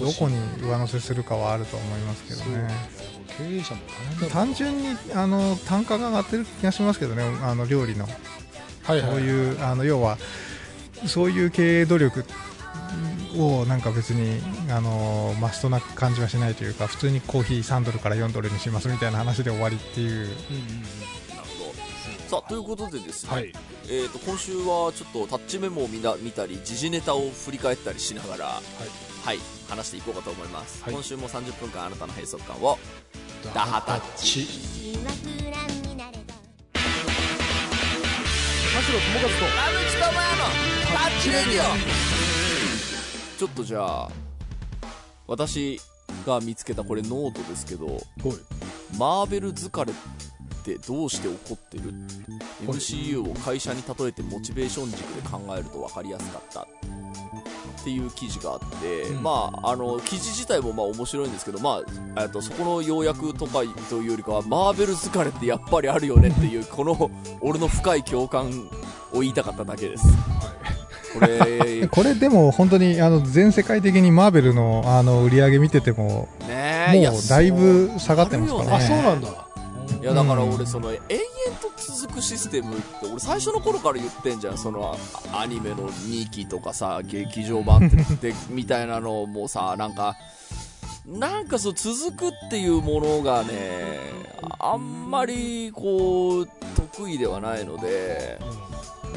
[0.00, 2.62] うん、どこに上乗せするかはあると思いますけどね。
[2.64, 2.70] ね。
[3.38, 3.80] 経営者も
[4.30, 7.22] 単純にあの単価が上がってる気がしますけどね。
[7.42, 8.04] あの料理の。
[8.04, 10.16] はいはいそういうあの要は
[11.06, 12.24] そういう経営努力
[13.36, 14.40] をなんか別に
[14.72, 20.10] あのマストな感じはしないというか普通にコーヒー3ドルから4ドルにしますみたいな話で終わりっていう。
[20.10, 21.17] うんうんうん
[22.28, 23.52] さあということでですね、はい。
[23.86, 28.44] えー、と今週はちょっとタッチメモを見な見たり時事ネタを振り返ったりしながら
[29.24, 29.38] はい、
[29.68, 30.92] 話していこうかと思います、はい。
[30.92, 32.78] 今週も30分間あなたの閉塞感を
[33.54, 34.46] ダハタッチ。
[38.78, 40.44] 田代友和と田口智也の
[40.86, 44.08] タッチレディオちょっとじゃあ
[45.26, 45.80] 私
[46.26, 48.00] が見つけたこれノートですけど
[48.98, 49.94] マーベル疲れっ
[50.68, 51.94] てどうして起こってる
[52.66, 56.60] ？MCU を会社に例えてモチベーション軸で考えると分かりやすかった。
[56.60, 59.22] っていう記事があって、うん。
[59.22, 61.80] まああの記事自体もまあ面白いんですけどま
[62.16, 68.68] あとそこの要約とかというよりかはマーベル疲れってやっぱりあるよねっていう この俺の深い共感
[69.12, 70.04] を言いたかっただけです。
[71.14, 79.47] これこれでも本当にあの全世界的にマーベルのあの売り上げ見ててもねえもうだいぶ下がってますからねあそうなんだ
[80.00, 84.58] いやだから俺その延々と続くシステムって俺最初の頃から言ってんじゃん。
[84.58, 84.96] その
[85.32, 90.16] アニメの2期とかさ劇場版ってみたいなのもさ なんか
[91.04, 93.98] なんかそう続くっていうものがね
[94.60, 98.38] あんまりこう得意ではないので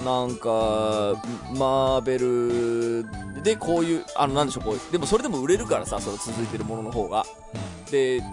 [0.03, 1.21] なんか
[1.53, 7.25] マーベルでこういうあのなんでしょうこうでもそれでも売れるからさその続いてるものの方が。
[7.91, 8.23] で、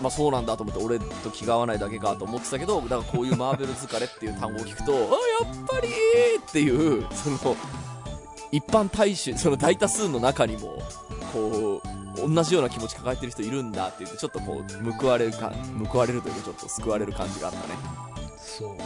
[0.00, 5.06] まあ、そうなんだと思って俺と気が合わないだけかと思ってたけどだからこういうマーベル疲れっていう単語を聞くと あや
[5.52, 7.56] っぱりっていうその
[8.52, 10.78] 一般大衆その大多数の中にも
[11.32, 15.52] こう同じような気持ち抱えてる人いるんだって言ってちょっとこう報われるか
[15.90, 18.04] 報われるというかちょっと救われる感じがあったね。
[18.38, 18.84] そうね。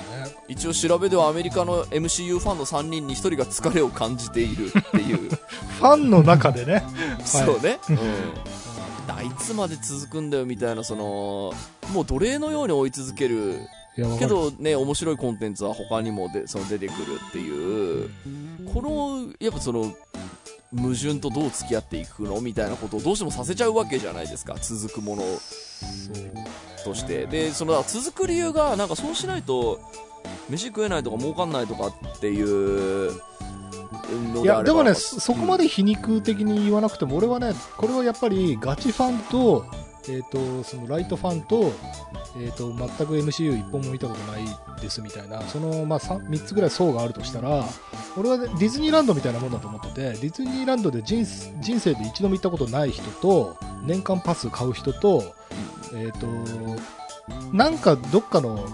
[0.48, 5.28] 一応調べではアメリカの MCU ファンの3人に1人が疲れを感じているっていう。
[5.78, 6.82] ファンの中でね。
[7.24, 7.98] そうね、うん、
[9.16, 11.52] あいつまで続くんだよみたいなその
[11.92, 13.60] もう奴隷のように追い続ける。
[14.20, 18.08] けどね面白いコンテンツは他にもでその出てくるっていう。
[18.72, 19.92] このやっぱその
[20.76, 25.22] 矛盾とどう付き合っていくのみたいなことをどうしてもさせちゃうわけじゃないですか続くもの
[26.84, 27.26] として。
[27.26, 29.80] でその続く理由がなんかそうしないと
[30.48, 33.18] 飯食えないとか儲かんないとかっていうの
[34.42, 39.66] いやでもね、そこまで皮肉的に言わなくても、俺はね、これはやっぱりガチファンと、
[40.08, 41.72] えー、とそのライトファンと,、
[42.36, 44.42] えー、と全く MCU 一本も見たことない
[44.80, 47.64] ですみたいなその、まあ、3, 3つぐらい層があるとしたら
[48.16, 51.24] 俺はディズニーランドみたいなもんだと思っててディズニーランドで人
[51.60, 55.34] 人生で一度も行ったことない人と年間パス買う人と,、
[55.94, 56.26] えー、と
[57.52, 58.64] なんかどっかの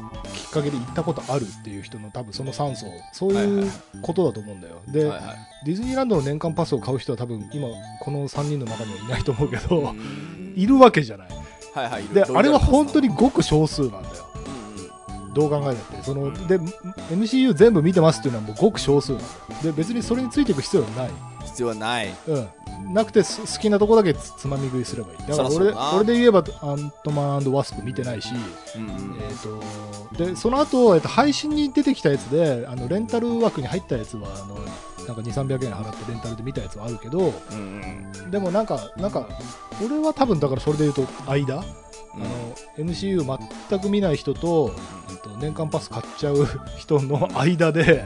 [0.54, 5.66] かけで行ったことあるっていう人の多分その3層そういうことだと思うんだよ、で、はいはい。
[5.66, 7.68] ディズニーランドの年間パスを買う人は多分今
[8.00, 10.54] この3人の中にはいないと思うけど、うん。
[10.56, 11.28] いるわけじゃない。
[11.74, 14.28] はいはいであれは本当にごく少数なんだよ。
[14.36, 15.34] うんうん。
[15.34, 16.02] どう考えたって。
[16.04, 16.58] その、うんで
[17.10, 19.32] MCU 全部見てますっていうのはもうごく少数なんだよ。
[19.64, 21.10] で別にそれについていく必要はない、
[21.54, 22.12] 必要はない。
[22.26, 22.38] う
[22.90, 25.18] ん、なくてす好きなとこだけつつまみ食いすればいい。
[25.18, 25.92] だから俺そらそうだな。
[25.94, 28.32] 俺で言えばアントマンワスプ見てないし、
[28.76, 29.16] うんうん。
[29.20, 34.56] えー、とでその後、えー、と配信に出てきたやつであのレンタル枠に入ったやつはあの
[35.06, 37.20] なんか2、300円払ってレンタルで見たやつはあるけど
[37.52, 38.30] うんうん。
[38.32, 39.28] でもなんかなんか
[39.84, 41.64] 俺は多分だからそれで言うと間、あ
[42.18, 42.24] の
[42.76, 43.24] MCU
[43.68, 44.74] 全く見ない人と,、
[45.10, 48.04] えっと年間パス買っちゃう人の間で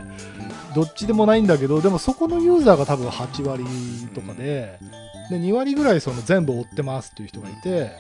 [0.75, 3.65] どっちでもないんだけどでもそこのユーザーが多分8割
[4.15, 4.79] とかで
[5.31, 7.93] で2割ぐらいその全部追ってますっていう人がいて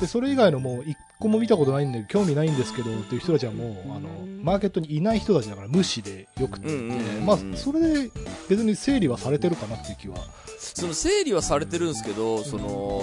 [0.00, 4.08] でそれ以外のもう1個も見たことないんで興味ないんですけどっていう人たちはもうあの
[4.42, 8.10] マーケットにいない人たちだから無視でよくて、うんうんうんうんまあそれで
[8.48, 10.16] 別に整理はされてるかなっていう気は
[10.58, 13.02] その整理はされてるんですけど、その、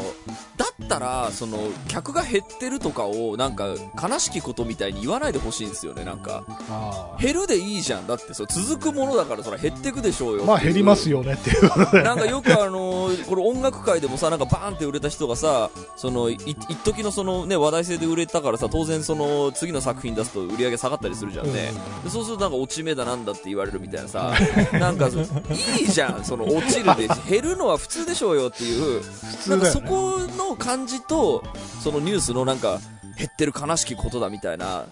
[0.55, 6.45] だったら、その、客が減ってるとかを、なんか、悲しきことみたいに言わないでほしいんですよね、なんか。
[6.69, 8.08] あ減るでいいじゃん。
[8.08, 10.45] だって、それ続くものだから、それ減ってくでしょうよ。
[10.45, 11.19] まあ減りますよ。
[11.19, 21.71] よねっていうことでなんかよくあのこれ音楽界でもさ、なんかバーンって売れた人がさ、その、い一時のそのね、話題性で売れたからさ、当然その、次の作品出すと売り上げ下がったりするじゃんね。
[22.03, 24.33] でそうするとなんか落ち目だなんだって言われるみたいなさ、
[24.73, 29.01] なんか、いいじゃん、その落ちるで、減るのは普通でしょうよっていう、
[29.41, 31.43] 通なんかそこの感じと、
[31.83, 32.79] そのニュースのなんか、
[33.17, 34.85] 減ってる悲しきことだみたいな、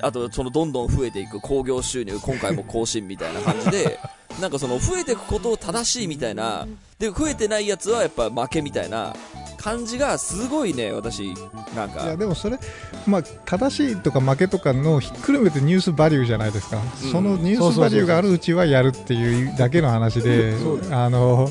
[0.00, 4.00] あとそのどんどん増えていく興行収入、今回も更新みたいな感じで、
[4.40, 6.66] なんかその増えていくことを正しいみたいな、
[6.98, 9.14] で、増えてないやつはやっぱ負けみたいな
[9.64, 11.34] 感じがすごいね、私、
[11.74, 12.04] なんか。
[12.04, 12.58] いや、でもそれ、
[13.06, 17.10] まあ、正しいとか負けとかのひっくるめてニュースバリューじゃないですか、うん。
[17.10, 20.54] そのニュースバリューがあるうちはやるっていうだけの話で
[20.90, 21.50] あの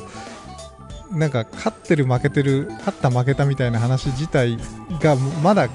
[1.09, 4.59] なんか勝ってる、負けてる、勝った、負けたみたいな話自体
[4.99, 5.69] がまだ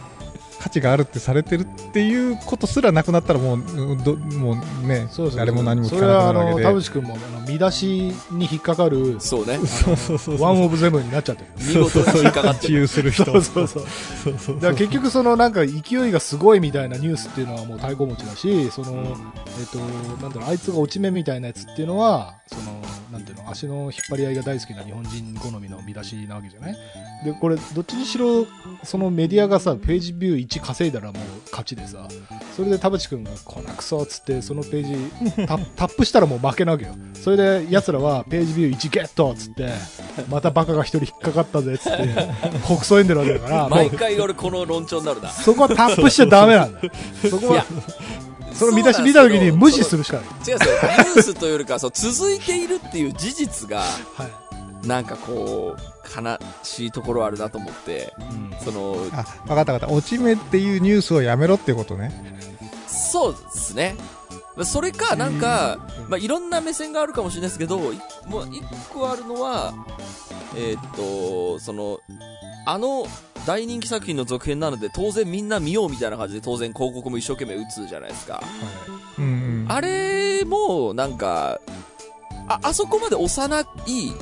[0.61, 9.59] 価値があるってされてるっていうことすらなくなったらもう、うんどもうねそうそう誰も何も聞かそれはあの田なくなるわけ淵君もあの見出しに引っかかるそうね。
[9.59, 11.51] で、、そうそうそうワンオブゼブンになっちゃってる。
[11.59, 12.75] 見事に引っかかって自る。
[12.81, 13.87] 由する人、そうそうそう
[14.25, 14.55] そうそう。
[14.57, 19.79] だから結局そのなんか勢いがすごいみたいなニュースっていうのはもう太鼓持ちだしその、えっと
[20.23, 22.78] なんだろうあいつが落ち目みたいなやつっていうのはその
[23.19, 26.77] なんていうの足の引っ張り合いが大好きな日本人好みの見出しなわけじゃない？
[27.25, 28.47] でこれどっちにしろ
[28.85, 32.07] そのメディアがさページビュー1稼いだらもう勝ちでさ
[32.57, 34.85] それで田淵君がこなくそっつってそのペー
[35.35, 39.69] ジ タップしたらもう負けなわけよそれで奴らはページビュー1ゲットっつって
[40.31, 42.09] またバカが一人引っかかったぜっつって
[42.65, 45.29] 北総エンでるわけだから毎回俺この論調になるな。
[45.31, 46.91] そこはタップしちゃダメなんだよ。
[47.29, 47.65] そこは、
[48.59, 50.27] その見出し見たときに無視するしかない。
[50.27, 50.57] 違うんですよ。
[50.57, 54.87] ニュースというよりかは、そう、続いているっていう事実が、はい。
[54.87, 58.13] なんかこう、悲しいところあるなと思って、
[58.65, 62.13] その、あ分かった分かった落ち目っていうニュースをやめろってことね
[62.87, 63.97] そうですね。
[64.65, 69.73] それか、なんか、まあ、いろんな目線があるかもしれないですけど、いもう一個あるのは、
[70.57, 72.01] えーっと、その、
[72.67, 73.07] あの
[73.49, 78.43] 大人気作品の続編なので、当然みんな見ようみたいな感じで、当然広告も一生懸命打つじゃないですか。
[79.19, 79.27] うんう
[79.65, 81.59] んあれも、なんか、
[82.47, 83.65] あ、あそこまで幼い、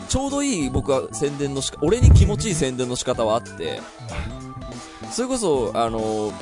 [0.08, 3.80] ちょうどいい僕は宣伝のしか、俺に気持ちいい宣伝の仕方はあって、
[5.10, 6.32] それこそ、あの、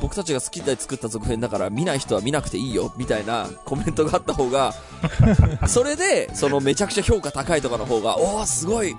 [0.00, 4.72] 僕たちが好きで作った続編だから見ない人は見なくていいよ、みたいなコメントがあった方が、
[5.66, 8.96] それで、そのめちゃくちゃ評価高いとかの方が、おー、すごい、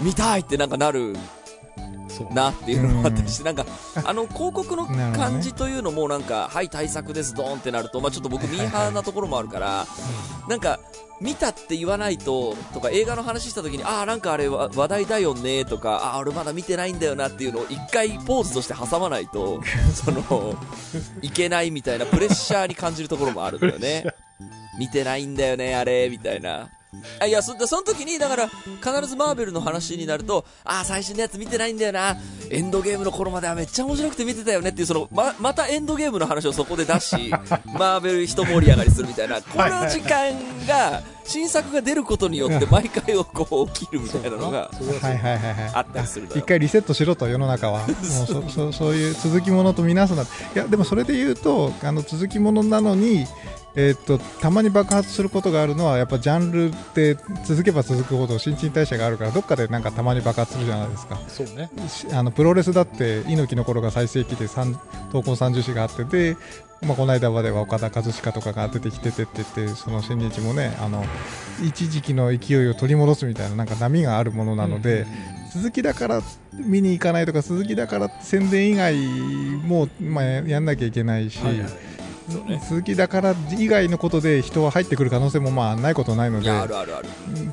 [0.00, 1.16] 見たいってなんかなる。
[2.32, 3.66] なっていうのもあったりして、なんか、
[4.04, 9.86] あの、広告の感じというのもなんか、はい、対策です、ドーンってなると、まあちょっと僕ミーハーなところもあるから、
[10.48, 10.78] なんか、
[11.20, 19.60] 見たって言わないと、とか映画の話した時に、ああ、なんかあれわ話題だよね、とか、ああ、俺まだ見てないんだよなっていうのを一回ポーズとして挟まないと、
[19.94, 20.56] その、
[21.22, 24.04] いけないみたいなプレッシャーに感じるところもあるんだよね。
[24.78, 26.68] 見てないんだよね、あれ、みたいな。
[27.20, 32.16] あいやそ、その時に、だから、必ずマーベルの話になると、ああ、最新のやつ見てないんだよな、
[32.50, 37.30] エンドゲームの頃まではめっちゃ面白くて見てたよねっていう、その、ま、またエンドゲームの話をそこで出し、
[37.78, 40.32] マーベル一盛り上がりするみたいな、この時間
[40.66, 45.70] が、新作が出ることによって毎回をこう起きるみたいなのがはいはいはいはい。
[45.74, 47.86] あったりする一回リセットしろと世の中は。
[47.88, 53.26] もうそそそういう続きものとみなすないやでもそれで言うとあの続きものなのに
[53.76, 61.70] えーっとたまに爆発することがあるのはやっぱジャンルって続けば続くほど新陳代謝があるからどっかでなんかたまに爆発するじゃないですかそうね。
[61.88, 64.74] しあのプロレスだって猪木の頃が最盛期で三
[65.12, 66.36] 闘魂三重士があってで、
[66.82, 71.04] まあ、この間までは岡田和親とかが出てきててって言ってその新日もねあの
[71.64, 75.06] 一時期の勢いを取り戻すみたいななんか波があるものなので、
[75.52, 76.20] 続きだから
[76.52, 78.96] 見に行かないとか続きだから宣伝以外
[79.66, 81.38] も、まあ、やんなきゃいけないし。
[81.40, 81.93] はいはい
[82.28, 82.60] ね。
[82.68, 87.08] 続きだから以外のことで人は入ってくる可能性もまあないことないのでいやあるあるある。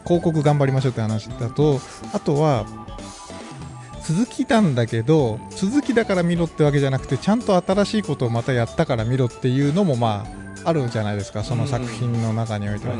[0.05, 1.79] 広告頑張りましょうって話だと
[2.13, 2.65] あとは
[4.03, 10.25] 続きなんだけど続きだから見ろってわけじゃなくてちゃんと新しいことをまたやったから見ろっていうのもま
[10.65, 12.95] ああるじゃないですかその作品の中においては、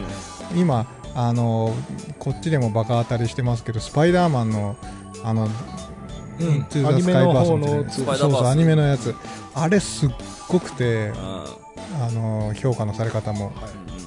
[0.56, 1.76] 今あの
[2.18, 4.78] こっちでもバカ当たりしてますけどスパイダーマンの
[5.24, 6.64] あの、うん。
[6.66, 9.14] トゥーザアニメの方のスカイバースみたそうそうアニメのやつ。
[9.54, 10.10] あれすっ
[10.48, 11.61] ごくてうん
[12.00, 13.54] あの評価のされ方も。
[13.76, 14.02] うん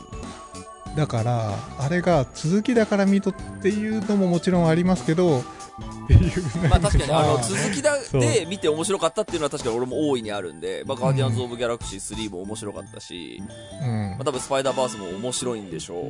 [0.97, 6.68] だからあれが続きだから見とっていうのももちろんありますけどっていうね。
[6.68, 13.42] まあ確かに、あの、ま続きだで見て面白かったっていうのは確かに俺も大いにあるんで、まあ、ガーディアンズ・オブ・ギャラクシー3も面白かったし、
[13.83, 14.11] うん。
[14.11, 16.01] まあ多分スパイダーバースも面白いんでしょ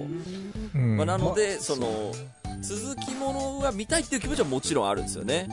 [0.75, 0.79] う。
[0.79, 0.97] うん。
[0.97, 2.13] まあなので、その、
[2.61, 5.49] 続きものが見たいっていう気持ちはもちろんあるんですよね。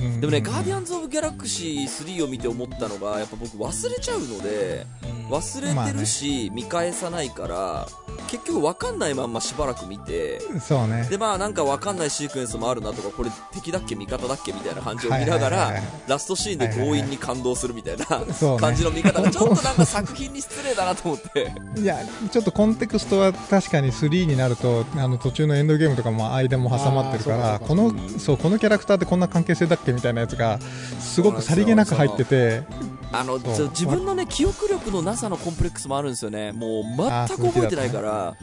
[0.00, 0.20] うん。
[0.20, 4.86] でもね、ガーディアンズ・オブ・ギャラクシー3を見て思ったのが、やっぱ僕忘れちゃうので、
[5.30, 7.88] 忘れてるし、見返さないから、
[8.28, 11.06] 結局わかんないまんましばらく見て、そうね。
[11.08, 15.72] でまあなんかわかんないシークエンスもあるなとかこれ敵だっけ味方だっけみたいな感じを見ながら
[16.06, 21.52] ラストシーンで強引に感動するみたいな感じの見方がちょっとなんか作品に失礼だなと思って。
[21.80, 21.96] いや
[22.30, 30.58] ちょっとコンテクストは確かに3になるとあの途中のエンドゲームとかも間も挟まってるからこのそうこのキャラクターってこんな関係性だっけみたいなやつが
[31.00, 32.62] すごくさりげなく入ってて。
[33.10, 36.52] あの自分のね記憶力のなさのコンプレックスもあるんですよね。
[36.52, 38.36] もう全く覚えてないから。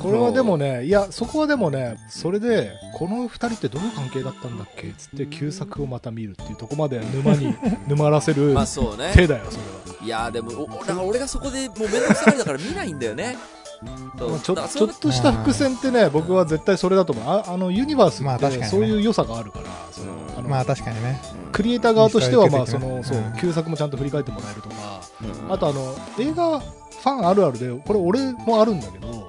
[0.00, 4.90] これはでもね、いや、そこはでもね、それで、この二人ってどういう関係だったんだっけ？
[4.96, 7.54] つって、旧作をまた見るっていうとこまで沼に
[7.86, 9.12] 沼らせるまあそうね。
[9.14, 9.62] 手だよ、それ
[9.98, 10.04] は。
[10.04, 13.36] いやでもおだから俺がそこでもう面倒くさがりだから見ないんだよね
[13.82, 17.24] まあちょちょっとした伏線ってね、僕は絶対それだと思う。
[17.26, 18.68] ああの、ユニバースってまあ確かにね。
[18.68, 21.20] そういう良さがあるから、そのまあ確かにね。
[21.52, 25.52] クリエイター側としては、まあ、その、そううん、旧作もちゃんと振り返ってもらえるとか、うん。
[25.52, 29.21] あとあの、映画ファンあるあるで、これ俺もあるんだけど、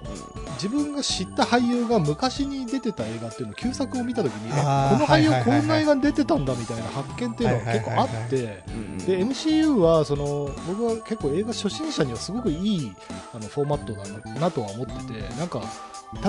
[0.63, 8.63] 自分が知った俳優が昔に出てた映画っていうの旧作を見た時にこの俳優こんな映画に出てたんだみたいな発見っていうのが結構あってで
[9.25, 12.93] MCU はその僕は結構映画初心者にはすごくいい
[13.33, 15.61] あのフォーマットだななとは思っててなんか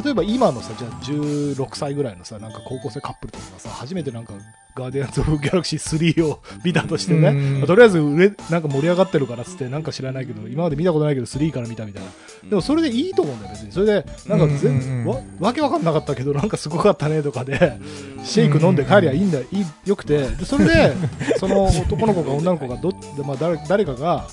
[0.02, 4.34] 例えば今のさじゃあ16歳ぐらいのさなんか高校生カップルとかがさ初めてなんか
[4.74, 7.58] ガーディアンズ・オブ・ギャラクシー3を見たとしてね、うん。
[7.58, 12.10] まあとりあえず売れなんか盛り上がってるからっつってなんか知らないけど今まで見たことないけど3から見たみたいな。
[12.50, 13.72] でもそれでいいと思うんだよ別に。
[13.72, 17.78] それでなんか全んわわけわかんなかったけどなんかすごかったねとかで
[18.24, 20.26] シェイク飲んで帰りゃいいんだいいよくて。
[20.26, 20.92] でそれで
[21.38, 24.26] その男の子か女の子がどっで、まあ、誰誰かが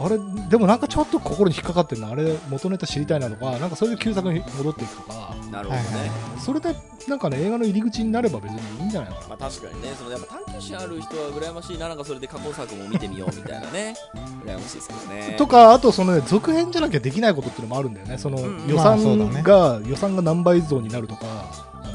[0.00, 2.10] あれでもなんかちょっと心に引っかかってるな。
[2.10, 5.34] あれ元ネタ知りたいなとかなんかそれで旧作に戻っていくとか。
[5.50, 6.74] なるほどね、それで
[7.08, 9.28] なんかね映画の入り口になれば別にいいんじゃないのかな。
[9.28, 13.94] まあ確かにね、そのやっぱ探求心ある人は羨ましいな、なんかそれで過去作も見てみようみたいなね、
[14.44, 15.34] 羨ましいですけどね。
[15.38, 18.18] とか、あとそのね、続編じゃなきゃできないことっていうのもあるんだよね。
[18.18, 19.32] そのうん予まあそうだね。
[19.32, 21.24] 算が、予算が何倍増になるとか、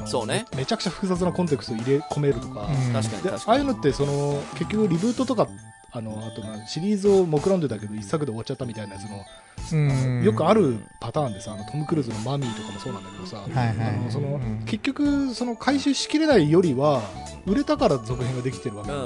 [0.06, 0.46] そうね。
[0.54, 2.94] めめちゃくちゃ複雑なコンテクストを入れ込めるとか、うん。
[2.94, 3.42] 確かにで、確かに。
[3.48, 5.48] ああいうのって、その、結局リブートとか、
[5.94, 9.24] あの、あとなシリーズを目論んでたけど、一作で終わっちゃったみたいなやつの、
[9.72, 17.02] うんよくあるパターンでさ、あのトム・クルーズのマミーとかもそうなんだけどさ、はいはいあのそのうん結局、その回収しきれないよりは、
[17.46, 19.04] 売れたから続編ができてるわけだか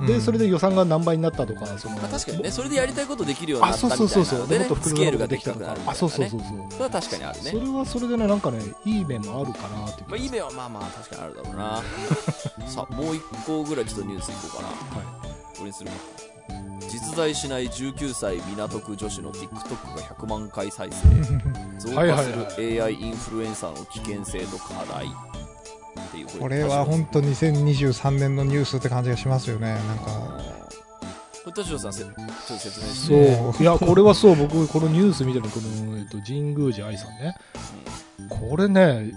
[0.00, 0.06] ら。
[0.06, 4.48] で、うんそれで予算が何倍になったとか、その、まあ確かにね、それでやりたいことできるようになあ、ったそうみたいそうそうそう。
[4.48, 6.50] で、なのでねもっと、複スケールができたとかあ、そうそうそうそう。
[6.70, 7.60] それは確かにあるねそ。
[7.60, 11.82] れはそれでね、なんかね、いい面もあるかなっていうまあいい面はまあまあ確かにあるだろうな。
[12.66, 14.68] さあ、もう一個ぐらいちょっとニュースいこうかな。
[14.68, 15.19] は
[15.60, 15.96] これにするか。
[16.90, 21.38] 実在しない19歳港区女子の TikTok が100万回再生。
[21.78, 22.24] 増はい加はい。
[22.24, 25.06] する AI インフルエンサーの危険性と課題。
[25.06, 29.74] っていうこれは本当2023年のニュースって感じがしますよね。
[29.74, 30.40] なんか。
[31.44, 32.14] これ田代さんせちょっ
[32.48, 33.14] と説明しそ
[33.60, 33.62] う。
[33.62, 37.36] いや、これはそう、僕、このニュース見てるこの、えっと、神宮寺愛さんね。
[38.28, 39.10] これね、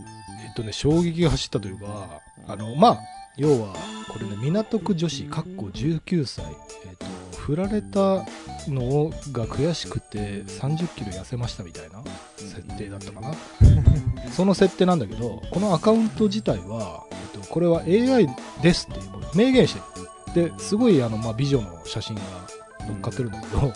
[0.45, 2.99] えっとね、衝撃が走ったというか、あの、まあ、
[3.37, 3.73] 要は、
[4.09, 6.45] これね、港区女子、かっこ19歳、
[6.85, 6.95] えっ
[7.31, 8.25] と、振られた
[8.67, 12.03] のが悔しくて30キロ痩せましたみたいな
[12.37, 13.33] 設定だったかな。
[14.31, 18.29] その設定なんだけど、このアカウント自体は、えっと、これは AI
[18.61, 18.99] ですって
[19.35, 19.81] 明言して
[20.35, 20.51] る。
[20.51, 22.21] で、すごいあの、まあ、美女の写真が
[22.87, 23.73] 乗っかってるんだけど、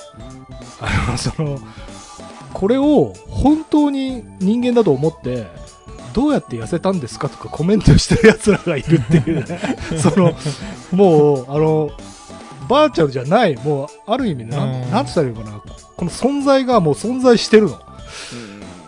[0.82, 1.60] あの、その、
[2.54, 5.48] これを本当に人間だと思って、
[6.18, 9.60] どうやって痩せたんですかとかコメントしてる奴らがいるっていうね。
[10.02, 10.34] その、
[10.92, 11.92] もう、あの、
[12.68, 15.62] バーチャルじゃない、もう、ある意味ね、なんなんて言ったらいいのかな。
[15.96, 17.80] この存在がもう存在してるの。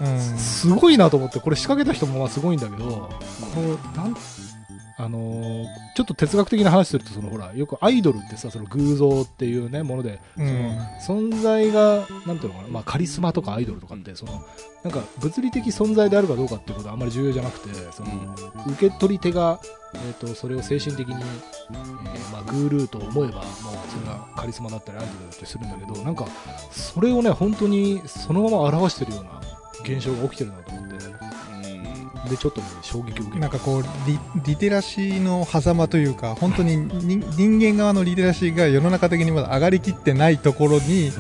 [0.02, 3.10] うんすごいなと思って、これ仕掛けた人もまあすごいんだけど、こ
[3.62, 4.16] う、なん、
[5.00, 10.78] あのーちょっと哲学的な話すると、そのほら、よくアイドルってさ、その偶像っていうね、もので、うん。
[11.02, 14.42] その存在が、なんていうのかな、まあカリスマとかアイドルとかって、その、
[14.84, 18.10] なんか物理的存在であるかどうかっていうことはあんまり重要じゃなくて、その、
[18.68, 19.60] 受け取り手が、
[19.94, 23.44] えっ、と、それを精神的に、えーまあ、グールーと思えば、もう
[23.90, 26.26] それがカリスマだったりアイドルだったりするんだけど、なんか、
[26.72, 29.42] それをね、本当にそのまま表してるような
[29.82, 30.96] 現象が起きてるなと思って、
[32.30, 33.36] で、ちょっとね、衝撃を受けた。
[33.40, 41.12] なんかこうリリテラシーの狭間というか本当にに人間側のリテラシーが世の中的にまだ上がりきってないところに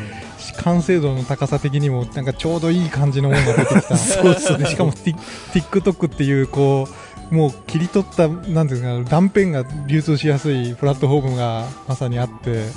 [0.63, 3.97] 完成度の高さ的にもなんかちょうどいい感じのものが出てきた。
[3.97, 5.15] そうそうでしかも Tik-
[5.53, 6.87] TikTok っていうこ
[7.31, 12.53] うもう切り取ったなんていうのかな断片が流通しやすいプラットフォームがまさにあって。
[12.53, 12.69] で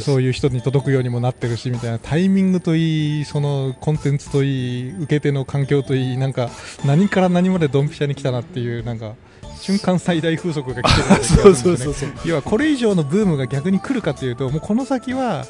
[0.00, 6.50] そういう人に届くようにもなってるしみたいなタイミングといいそのコンテンツといい受け手の環境といいなんか
[6.84, 9.14] 何から何までドンピシャに来たなっていうなんか
[9.60, 12.10] 瞬間最大風速が来てるんですよねそうそうそう。
[12.24, 15.46] 要はこれ以上のブームが逆に来るかっていうともうこの先は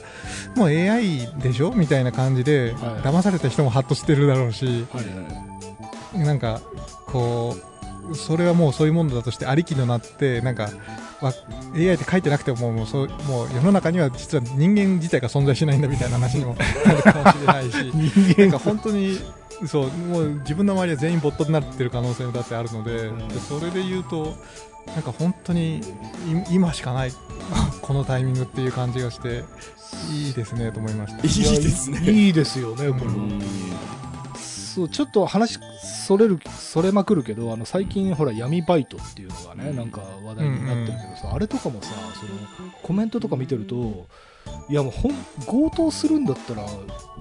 [0.54, 3.08] もう AI でしょみたいな感じで、はい。
[3.08, 6.60] 騙された人もハッとしてるだろうしはいなんか
[7.06, 7.56] こ
[8.10, 10.68] うそれはもうそういうものだとしてありきのなってなんか
[11.22, 11.32] わ
[11.74, 17.92] AI って書いてなくてももうそうもう世の中には実は人間自体が存在しないんだみたいな話にもなるかもしれないし
[18.34, 19.18] 人なんか本当に
[19.66, 24.36] そうもう自分の周りは全員ボットになってる可能性だってあるので,、んでそれで言うと
[24.88, 25.82] なんか本当にい
[26.50, 27.12] 今しかない
[27.80, 29.44] このタイミングっていう感じがして
[30.10, 31.26] いいですねと思いました。
[31.26, 32.10] いいですね。
[32.10, 32.90] いいですよね、これ。
[33.06, 33.40] うん
[34.74, 35.58] そう、ちょっと話、
[36.06, 42.26] それる、それまくるけど、あの、最近、ほら、闇バイトっていうのがね、なんか話題になってるけどさ、あれとかもさ、そ
[42.62, 44.06] の、コメントとか見てると、
[44.68, 45.12] いやもうほん、
[45.46, 46.66] 強盗するんだったら、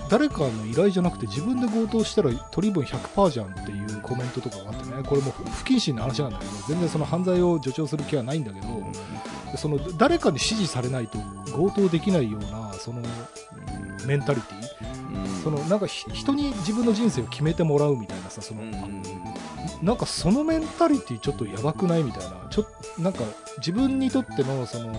[0.09, 8.67] 誰かの依頼じゃなくて自分で強盗したら取り分100%じゃんっていうコメントとかがあってね、これもう不謹慎な話なんだけど、全然その犯罪を助長する気はないんだけど、
[9.57, 11.19] その、誰かに指示されないと
[11.51, 13.01] 強盗できないような、その、
[14.07, 14.70] メンタリティ
[15.43, 18.61] そのなんかひ人に自分の人生を決めてもらうみたいなさその、
[19.81, 22.65] なんかそのメンタリティちょっとやばくないみたいなちょ
[22.99, 23.23] なんか
[23.57, 24.95] 自分にとってのその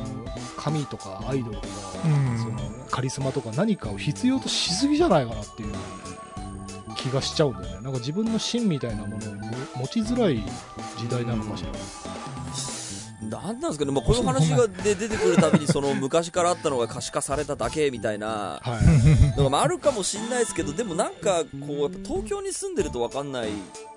[0.56, 1.68] 神とかアイドルとか、
[2.04, 2.38] うん。
[2.38, 2.58] その
[2.90, 5.74] カリスマとか何かを必要としすぎじゃないかなっていう
[6.96, 7.82] 気がしちゃうんだよね。
[7.82, 9.42] なんか自分の芯みたいなものをも
[9.76, 10.42] 持ちづらい
[10.98, 11.70] 時代なのかしら、
[13.30, 18.60] なんなんですかね、まあ、この話がで出てくるたびに その昔からあったのが可視化されただけみたいな。
[18.62, 18.78] は
[19.34, 19.36] い。
[19.38, 23.48] のがまああるかもしれないですけどでもなんかこうやっぱ東京に住んでると分かんない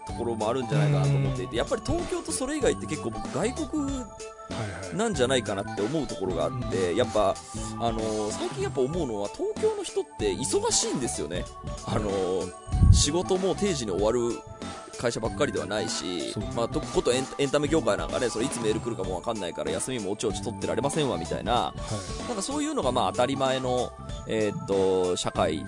[0.07, 3.87] ところもあるんじゃないかなと思っていてやっぱり東京とそれ以外って結構僕外国
[4.93, 7.35] なんじゃないかなって思うところがあってやっぱ
[7.79, 11.43] あのー最近やっぱ思うのは東京の人って忙しいんですよね。
[11.85, 12.51] あのー
[12.93, 14.39] 仕事も定時に終わる
[14.97, 21.53] 会社ばっかりではないしまあ、とことエンエンタメ業界なんかねそれいつメール来るかもわかんないから休みもおちおち取ってられませんわみたいな。
[21.53, 22.27] はい。
[22.27, 23.91] なんかそういうのがまあ当たり前の、
[24.27, 25.63] えーっと社会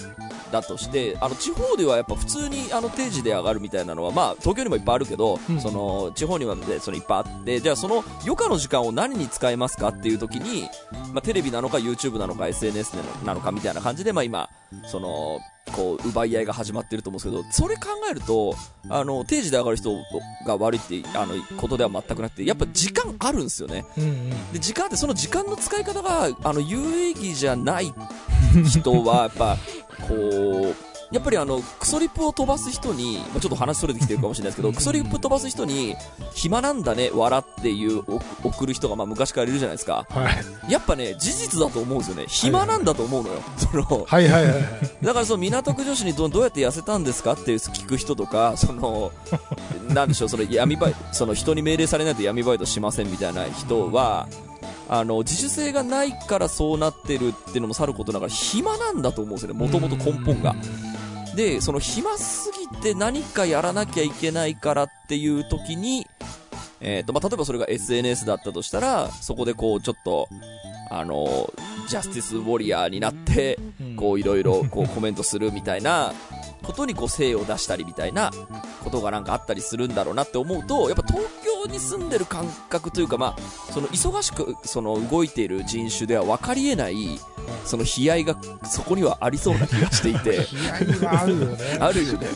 [0.52, 5.60] だとしてあの地方ではやっぱ普通にあの定時で上がるみたいなのは、まあ、東京にもいっぱいあるけど、うん。
[5.60, 10.70] その地方にはでそのいっぱいあってじゃあその余暇の時間を何に使いますかっていう時に、
[11.14, 14.50] まあ、テレビなのか YouTube なのか SNS なのかみたいな感じで、まあ、今
[14.86, 15.40] その
[15.74, 18.56] こう奪い合いが始まってると思うんですけどそれ考えると
[18.90, 19.96] あの定時で上がる人
[20.46, 23.86] が悪いってあのことでは全くなくてやっぱ時間あるんですよね。
[23.98, 27.94] うんうんで時間ってその時間の使い方があの有意義じゃない
[28.70, 29.58] 人はやっぱ
[30.08, 30.76] こう
[31.12, 35.96] やっぱりあのクソリップを飛ばす人に、まあ、ちょっと話それてきてるかもしれないですけどクソリップ飛ばす人に
[36.34, 38.04] 暇なんだね笑っていう
[38.44, 40.06] お送る人がまあ昔からいるじゃないですか。
[40.10, 40.30] は
[40.68, 40.72] い。
[40.72, 42.26] やっぱね事実だと思うんですよね。
[42.28, 43.42] 暇なんだと思うのよ。
[43.58, 44.46] そのはいはい
[45.02, 49.12] だからその港区女子にどどうやって痩せたんですかっていう聞く人とかその
[49.90, 54.28] なんでしょうその闇バイその人に命令されないと闇バイトしませんみたいな人は
[54.90, 59.60] あの自主性がないからそうなってるっていうのもさることながら暇なんだと思うんですよね。
[59.60, 60.56] もともと根本が。
[61.36, 66.08] で、その暇すぎて何かやらなきゃいけないからっていう時に、
[66.80, 70.28] えっ、と、まあ、例えばそれが SNS だったとしたら、そこでこう、ちょっと、
[70.90, 71.52] あの、
[71.88, 73.60] ジャスティスウォリアーになって、
[73.98, 76.14] こういろいろこうコメントするみたいな
[76.68, 78.30] ことにこう精を出したりみたいな
[78.84, 81.26] ことがなんかあったりするんだろうなって思うと、やっぱ東
[81.66, 87.20] 京に住んでる感覚というか、まあ、その忙しくその動いている人種では分かり得ない、
[87.64, 90.46] その悲哀がそこにはありそうな気がしていて、
[91.08, 91.58] あるよね。
[91.80, 92.28] あるよね。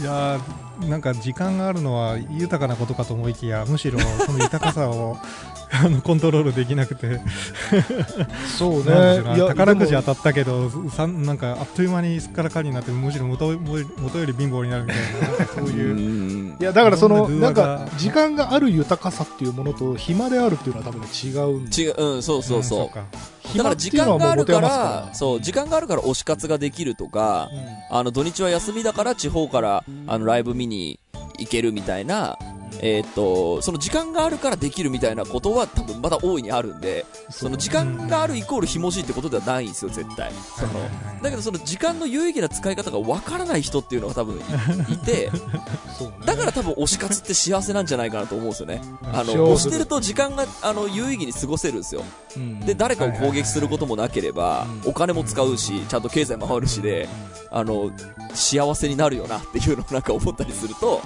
[0.00, 5.16] いやーなんか時間があるのは豊かなことかと思いきやむしろその豊かさを
[5.72, 7.20] あのコントロールできなくて、
[8.56, 9.20] そうね。
[9.48, 15.90] 宝くじ当たったけどさんなんかあっという間にすっからかんになってむしろ元元より貧乏になるみたいなそういう。
[15.90, 15.94] う。
[15.94, 16.56] ん。
[16.60, 22.88] いや、だからその、ななんか、時間がある豊かさっていうものと、暇であるっていうのは多分ね違うんで違う、うん、そうそうそう。
[22.90, 23.04] か
[23.56, 27.50] だから時間があるから、そそう、時間があるから推し活ができるとか、
[27.90, 31.00] あの、土日は休みだから地方から、あの、ライブ見に
[31.38, 32.38] 行けるみたいな、
[32.80, 40.32] えーっと、その時間があるからできるみたいなことは多分まだ大いにあるんで、その時間があるイコールひもじいってことではないんですよ、絶対。
[40.56, 40.72] その、
[41.22, 44.36] だけどその時間の有意義な使い方がわからない人っていうのが多分
[44.88, 45.30] いいて、
[46.24, 48.82] だから多分推し活って幸せなんじゃないかなと思うんですよね。
[49.12, 52.02] あの、推してると時間が、あの、有意義に過ごせるんですよ。
[52.36, 52.60] うん。
[52.60, 57.08] で、誰かを攻撃することもなければ、お金も使うし、ちゃんと経済回るしで、
[57.50, 57.90] あの、
[58.34, 61.00] 幸せになるよなっていうのをなんか思ったりすると、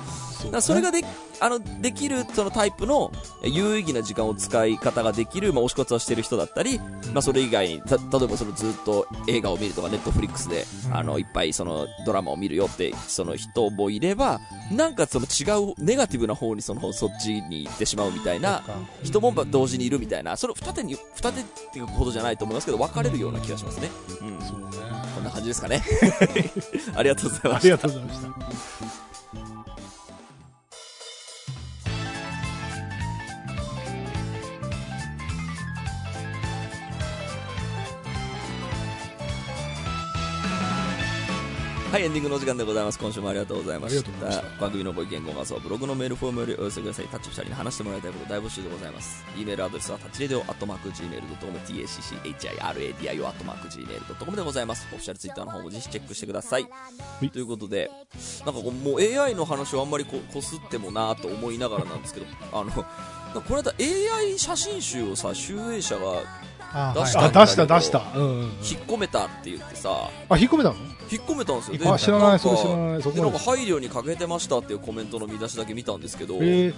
[0.45, 1.03] だからそれがで、
[1.41, 3.12] あの、できる、そのタイプの、
[3.43, 18.62] え有意義な時間を使い方ができる、まあ、推し活をしてる人だったり、まあ、それ以外に、た、例えばそのずっと映画を見るとか、ネットフリックスで、あの、いっぱいそのドラマを見るよって、その人もいれば、なんかその違う、ネガティブな方にその、そっちに行ってしまうみたいな、
[19.03, 23.91] 人も同時にいるみたいな、それを二手に、二手っていうことじゃないと思いますけど、分かれるような気がしますね。
[24.20, 24.41] うん。
[24.41, 25.01] そうね。
[25.14, 25.82] こんな感じですかね。
[26.95, 27.74] ありがとうございました。
[27.74, 28.20] ありがとうございまし
[28.95, 28.99] た。
[41.91, 43.01] はい、エンディングのお時間でございます。
[43.01, 44.11] 今週もありがとうございました。
[44.12, 44.61] ま。
[44.61, 47.09] 番組のご意見、ご感想はブログのメールフォームよりお寄せください。
[47.09, 48.01] タッチ2人に話してもらい。
[48.01, 48.12] たい。
[48.12, 48.93] こと大募集でござい。
[48.93, 49.24] ます。
[49.36, 54.66] e メールアドレスはタッチレディオアットマーク Gmail.com、tacchiradio アットマーク Gmail.com でござい。
[54.66, 54.86] ます。
[54.93, 56.62] オフィシャルツイッターの方もぜひチェックしてください。
[57.22, 57.30] い。
[57.30, 57.43] とい。
[57.43, 57.91] うことで、
[58.47, 61.59] なんかこうもう AI の話をあんまりここすってもなと思い。
[61.59, 62.84] ながらなんですけど、あの、こ
[63.34, 66.22] の間 AI 写真集をさ、集英社が
[66.72, 68.02] あ出しあ、はい出した出した。
[68.14, 68.44] うんうんうん。
[68.44, 68.52] 引っ
[68.86, 69.90] 込めたって言ってさ、
[70.28, 70.76] あ、引っ込めたの？
[71.12, 71.78] 引っ込めたんですよ。
[71.78, 73.02] であ、知らない、んかそれ知らない。
[73.02, 76.66] そでなんか配慮に欠けてましたっていうコメントの見出しだけ見たんですけど、で。
[76.66, 76.74] えー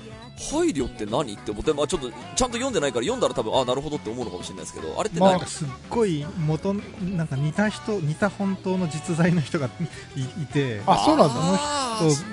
[0.50, 9.66] 配慮って何って思って、まあ、ちょっとちゃんと読んでないから読んだら多分あなるほどって思うのかもしれないですけどあれってまあ何、なんかすっごい元なんか似た人似た本当の実在の人が
[10.16, 11.34] いいてあそうなんだ
[12.02, 12.24] の人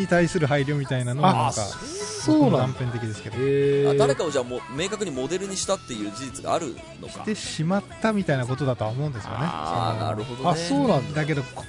[0.00, 2.58] に対する配慮みたいなのがなんあ、かそうなんだ。
[2.58, 7.12] 断片的ですけどえーあ誰かをじゃあもう明確にモデルにしたっていう事実があるのか。
[7.12, 9.36] してしまったみたいなことだとは思うんですよね。
[9.40, 10.50] ああそのなるほどね。
[10.50, 11.22] あ、そうなんだ。
[11.22, 11.64] だけどこ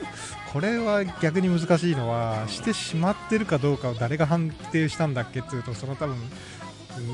[0.54, 6.16] これは逆に難しいのはしてしまってるかどうかを誰が判定したんだっけっていうとその多分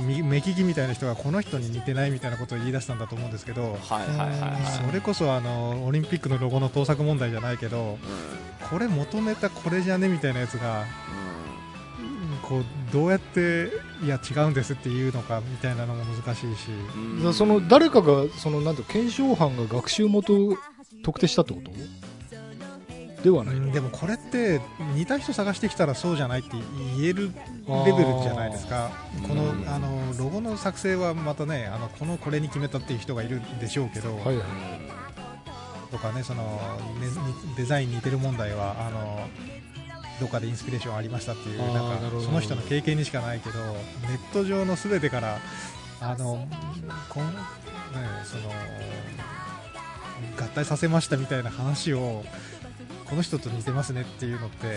[0.05, 7.97] み目利きみたいな人がこの人に似てないみたいなことを言い出したんだと思うんですけどそれこそあのオリンピックのロゴの盗作問題じゃないけど
[8.69, 12.37] これ元ネタこれじゃねみたいなやつがうん。
[12.47, 12.63] こう
[12.93, 13.71] どうやって
[14.03, 16.69] いや違うんですっていうのかみたいなのも難しいし。
[17.33, 20.57] その、誰かが、その、なんていうの検証班が学習元を
[21.03, 21.71] 特定したってこと？
[23.23, 23.55] ではない。
[23.55, 24.59] うんでもこれって
[24.95, 26.49] 似た人探してきたらそうじゃないって
[26.97, 27.31] 言える
[27.85, 28.89] レベルじゃないですか。
[29.27, 29.69] このうん。
[29.69, 34.45] あのロゴの作成はまたねあのこのこれに決めたっていう人がいるんでしょうけど、はいはい。
[35.91, 36.59] とかねその、
[37.55, 39.27] デザインに似てる問題はあの
[40.21, 45.39] どっかでインスピレーションありましたっていうなんかその人の経験にしかないけどネット上のすべてから
[45.99, 46.47] あの
[47.09, 47.33] こん、ね、
[48.23, 48.43] その
[50.39, 52.23] 合体させましたみたいな話を
[53.09, 54.67] この人と似てますねっていうのって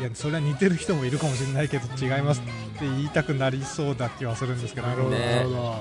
[0.00, 2.44] いやそれは似てる人もいるかもしれないけど違いますっ
[2.78, 4.86] て言いたくなりそうだ気はするんですけど。
[4.86, 5.74] なるほど、ねなるほど。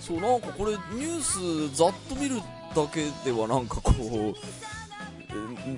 [0.00, 4.34] そうなんかこれニュースざっと見るだけではなんかこうえ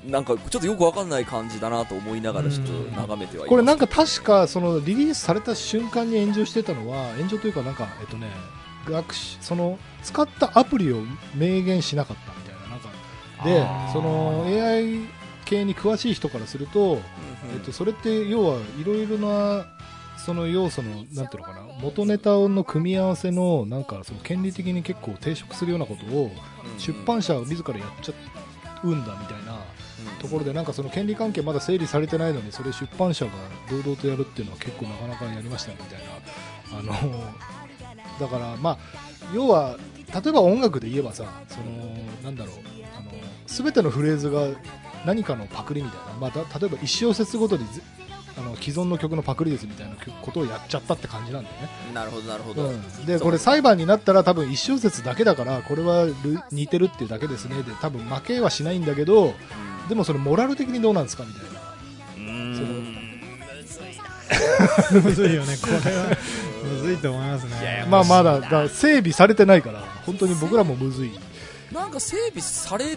[0.07, 8.29] なんかちょっとよくわかんない感じだなと思いながらちょっと眺めてはいこれなんか確か、その、リリースされた瞬間に炎上してたのは、炎上というかなんか、えっとね、
[8.87, 11.03] 学習、その、使ったアプリを
[11.35, 17.01] 明言しなかったみたいな、なんか、でその、AI 系に詳しい人からすると、
[17.55, 19.67] えっと、それって要はいろいろな
[20.25, 26.31] その要素のなんていうのかな元ネタの組み合わせのなんかその権利的に結構抵触するようなことを
[26.79, 28.15] 出版社自らやっちゃう
[28.89, 29.59] んだみたいな
[30.21, 33.33] ところでなんかその権利関係まだ整理されてないのにそれ出版社が
[33.71, 36.13] 堂々とやるっていうのは結構なかなかやりましたねみたいな。
[36.79, 36.93] あの
[38.19, 38.79] だからまあ
[39.35, 39.79] 要は
[40.13, 42.57] 例えば音楽で言えばさそのなんだろう
[42.97, 43.11] あの
[43.47, 44.49] 全てのフレーズが
[45.05, 47.83] 何かのパクリみたいな、まあ、だ例えば1小節ごとにぜ
[48.37, 51.69] あの既存の曲のパクリですみたいなことをやっちゃったって感じなんだよね。
[51.95, 56.15] なるほどなるほど、うん、でこれ裁判になったら多分1小節だけだからこれはル
[56.51, 57.63] 似てるっていうだけですね。
[57.63, 59.35] で多分負けはしないんだけど
[59.89, 61.61] でもそれモラル的にどうなんですかみたいな。
[62.17, 62.57] うん。
[62.57, 62.69] その
[65.03, 65.81] むずいよねこれは。
[66.65, 67.85] むずいと思いますね。
[67.89, 71.11] まあまだだ整備されてないから本当に僕らもむずい。
[71.73, 72.97] なんか整備され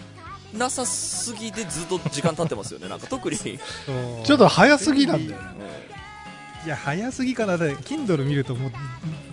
[0.54, 2.88] なさすぎでずっと時間経ってますよね。
[2.88, 5.40] なんか特に、ちょっと早すぎなんだよ。
[5.40, 5.46] ね
[6.64, 7.58] いや早すぎかな。
[7.58, 8.72] だって Kindle 見るともう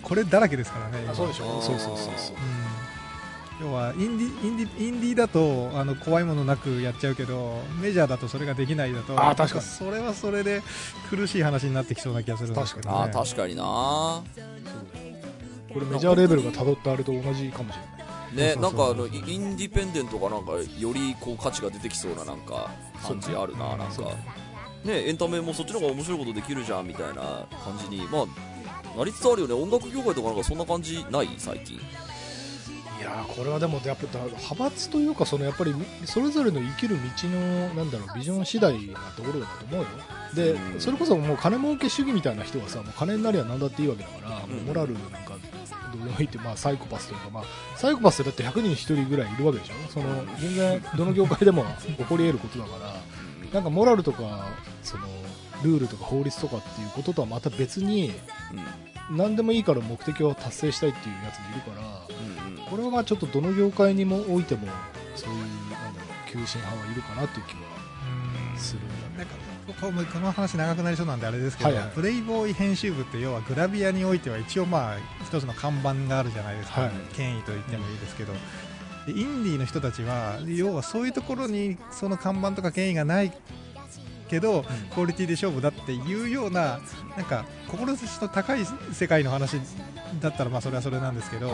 [0.02, 1.14] これだらけですからね今。
[1.14, 1.60] そうでしょ？
[1.60, 2.36] そうそうそうそう。
[3.60, 3.68] うん。
[3.68, 9.64] 要はインディインディインディだとあの怖いものなくやっちゃうけどメジャーだとそれができないだとあー確かに。
[9.64, 10.62] それはそれで
[11.10, 14.22] 苦しい話になってきそうな気がするんですけど、ね、ああ確かにな。
[15.72, 18.03] これメジャーレベルが辿ったあれと同じかもしれない
[18.34, 22.70] ね、なんかあのイインディペンデントがなんかよりこう価値が出てきそうななんか
[23.02, 24.02] 感じあるな、なんか。
[24.84, 29.54] ねエンタメもそっちの方が面白いことできるじゃんみたいな感じにまあなりつつあるよね。
[29.54, 31.28] 音楽業界とかなんかそんな感じない？
[31.38, 31.76] 最近。
[31.76, 31.80] い
[33.02, 35.74] やーこれはでもやっぱだ派閥というかそのやっぱり
[36.04, 39.86] それぞれの生きる道のなんだろうビジョン次第なところだと思うよ。
[40.34, 40.80] でうん。
[40.80, 45.36] それこそもう金儲け主義みたいな人はさもう金になりゃ何だっていいわけだから、もうモラルなんか
[45.98, 47.44] でもいいて、まあ、サイコパスというか、まあ、
[47.76, 49.74] サイコパスってだって100人1人ぐらいいるわけでしょ？
[49.90, 50.06] その
[50.38, 52.94] 全然どの業界でも起こり得ることだから
[53.52, 54.48] なんかモラルとか
[54.82, 55.04] その
[55.62, 58.12] ルールとか法律とかっていうこととはまた別に
[59.10, 62.06] うん何でもいいから目的を達成したいっていうやつもいるから
[62.48, 64.66] うんうんこれはまあちょっとどの業界にもおいても
[65.14, 65.46] そういうな
[65.90, 67.58] んだろう急進派はいるかなっていう気は
[68.56, 68.80] する。
[69.72, 69.90] こ
[70.20, 71.90] の話長くなりそうなんであれですけど、はいはい。
[71.94, 76.90] プレイボーイ編集部って要はグラビアにおいては一応まあ一つの看板があるじゃないですか、はい。
[77.14, 78.32] 権威と言ってもいいですけど、
[79.06, 83.32] でインディーの人たちは要はそういうところにその看板とか権威がない
[84.28, 86.80] けど、クオリティで勝負だっていうような
[87.16, 88.60] なんか志の高い
[88.92, 89.60] 世界の話
[90.20, 91.52] だったらまあそれはそれなんですけど、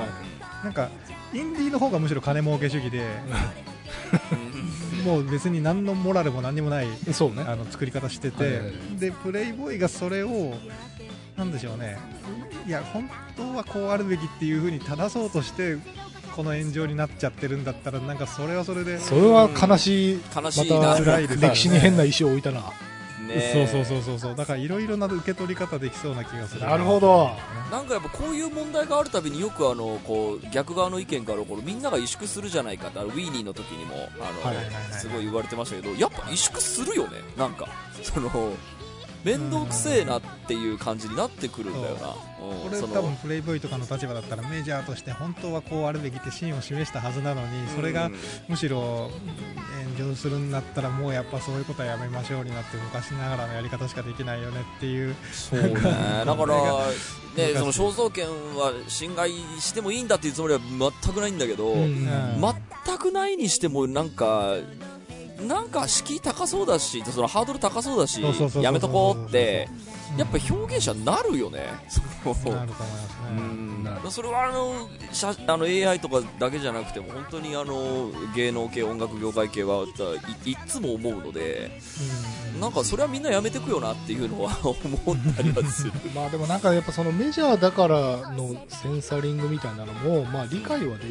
[0.64, 0.90] なんか
[1.32, 3.06] インディーの方がむしろ金儲け主義で
[5.00, 7.44] もう別に何のモラルも何にもないそうね。
[7.46, 8.98] あの作り方してて、はいはいはい。
[8.98, 10.54] でプレイボーイがそれを
[11.36, 11.98] なんでしょうね。
[12.66, 15.78] いや本当はこうあるべきっていう風に正そうとして
[16.36, 20.20] この炎上になっちゃってるんだったらなんかそれはそれでそれは悲しい。
[20.34, 20.78] 悲しいな。
[20.78, 21.48] また辛いですね。
[21.48, 22.62] 歴史に変な石を置いたな
[23.34, 23.50] ね。
[23.52, 24.36] そうそうそうそうそう。
[24.36, 26.76] だからいろいろな受け取り方できそうな気がするな。
[26.76, 27.30] るほど。
[27.70, 34.74] なんかやっぱこういう問題があるたびによくあのこう逆側の意見からこのみんなが萎縮するじゃないかってあのウィーニーの時にもあの、はいはいはい。
[34.92, 37.18] すごい言われてましたけどやっぱ萎縮するよね。
[37.36, 37.68] なんか
[38.02, 38.28] その
[39.24, 42.70] 面倒くせえなっていう感じになってくるんだよな、うん。
[42.70, 48.14] これ多分プレイボーイとかの立場だったらメジャーとして本当はこうあるべきって芯を示したはずなのにそれがうん
[48.48, 49.10] むしろ
[49.98, 55.14] 炎上するんだったらもうやっぱそういうことはやめましょうになって昔ながらのやり方しかできないよねっていう。
[55.32, 55.70] そうね。
[55.70, 56.56] だから、
[57.36, 60.60] ね、その肖像権は侵害してもいいんだっていうつもりは
[61.04, 62.08] 全くないんだけど、うん。
[62.86, 64.54] 全くないにしてもなんか
[65.46, 68.20] なんか敷居高そうだしそのハードル高そうだし
[68.62, 69.68] やめとこうって
[70.16, 71.58] やっぱ表現者になるよね。
[71.60, 71.82] なる
[72.24, 74.10] と思いますうね。
[74.10, 79.86] それはあの写あの AI とかだけじゃなくても本当にあの芸能系音楽業界系は
[80.44, 81.70] いいっつも思うので
[82.54, 82.60] うん。
[82.60, 84.74] なんかそれはみんなやめてくよなっていうのは思
[85.14, 85.92] ったりはする。
[86.14, 87.96] まあでもなんかやっぱそのメジャーだから
[88.32, 91.04] のセンサリングみたいなのもまあ理解はで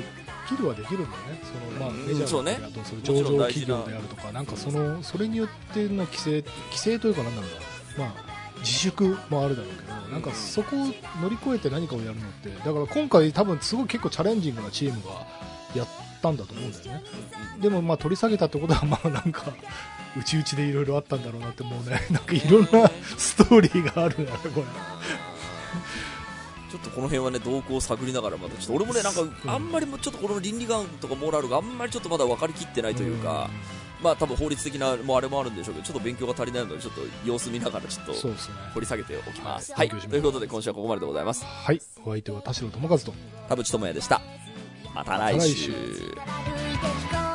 [0.47, 1.41] きるはできるんだよね。
[1.43, 8.05] そのまあうんメジャーだとそれ上場企業であるとかなんかそのそれによっての規制規制というかなんだろうな。
[8.05, 8.28] まあ
[8.59, 10.79] 自粛もあるだろうけどなんかそこを
[11.21, 15.25] 乗り越えて何かをやるのってだから今回多分すごい結構チャレンジングなチームが
[15.75, 15.87] やっ
[16.21, 17.03] たんだと思うんだよね。
[17.61, 19.53] でもまあ取り下げたってことはまあなんか
[20.17, 24.65] うちうちでいろいろあったんだろうなってもうね なんかいろんなストーリーがあるんだねこれ。
[26.69, 33.49] ちょっとこの辺はね動向を探りながらまたちょっと俺もねなんかあんまりもちょっとこの倫理観とかモラルがあんまりちょっとまだ分かりきってないというか、
[34.01, 38.13] まあ多分法律的なもうあれもあるんでしょうけどちょっと勉強が足りないのでちょっと様子見ながらちょっと
[38.73, 39.71] 掘り下げておきます。
[39.71, 41.43] ははいということで今週はここまででございます。
[41.45, 43.13] はいお相手は田代智和と
[43.47, 44.21] 田淵智也でした。
[44.93, 45.71] また来週。
[45.71, 47.28] また来週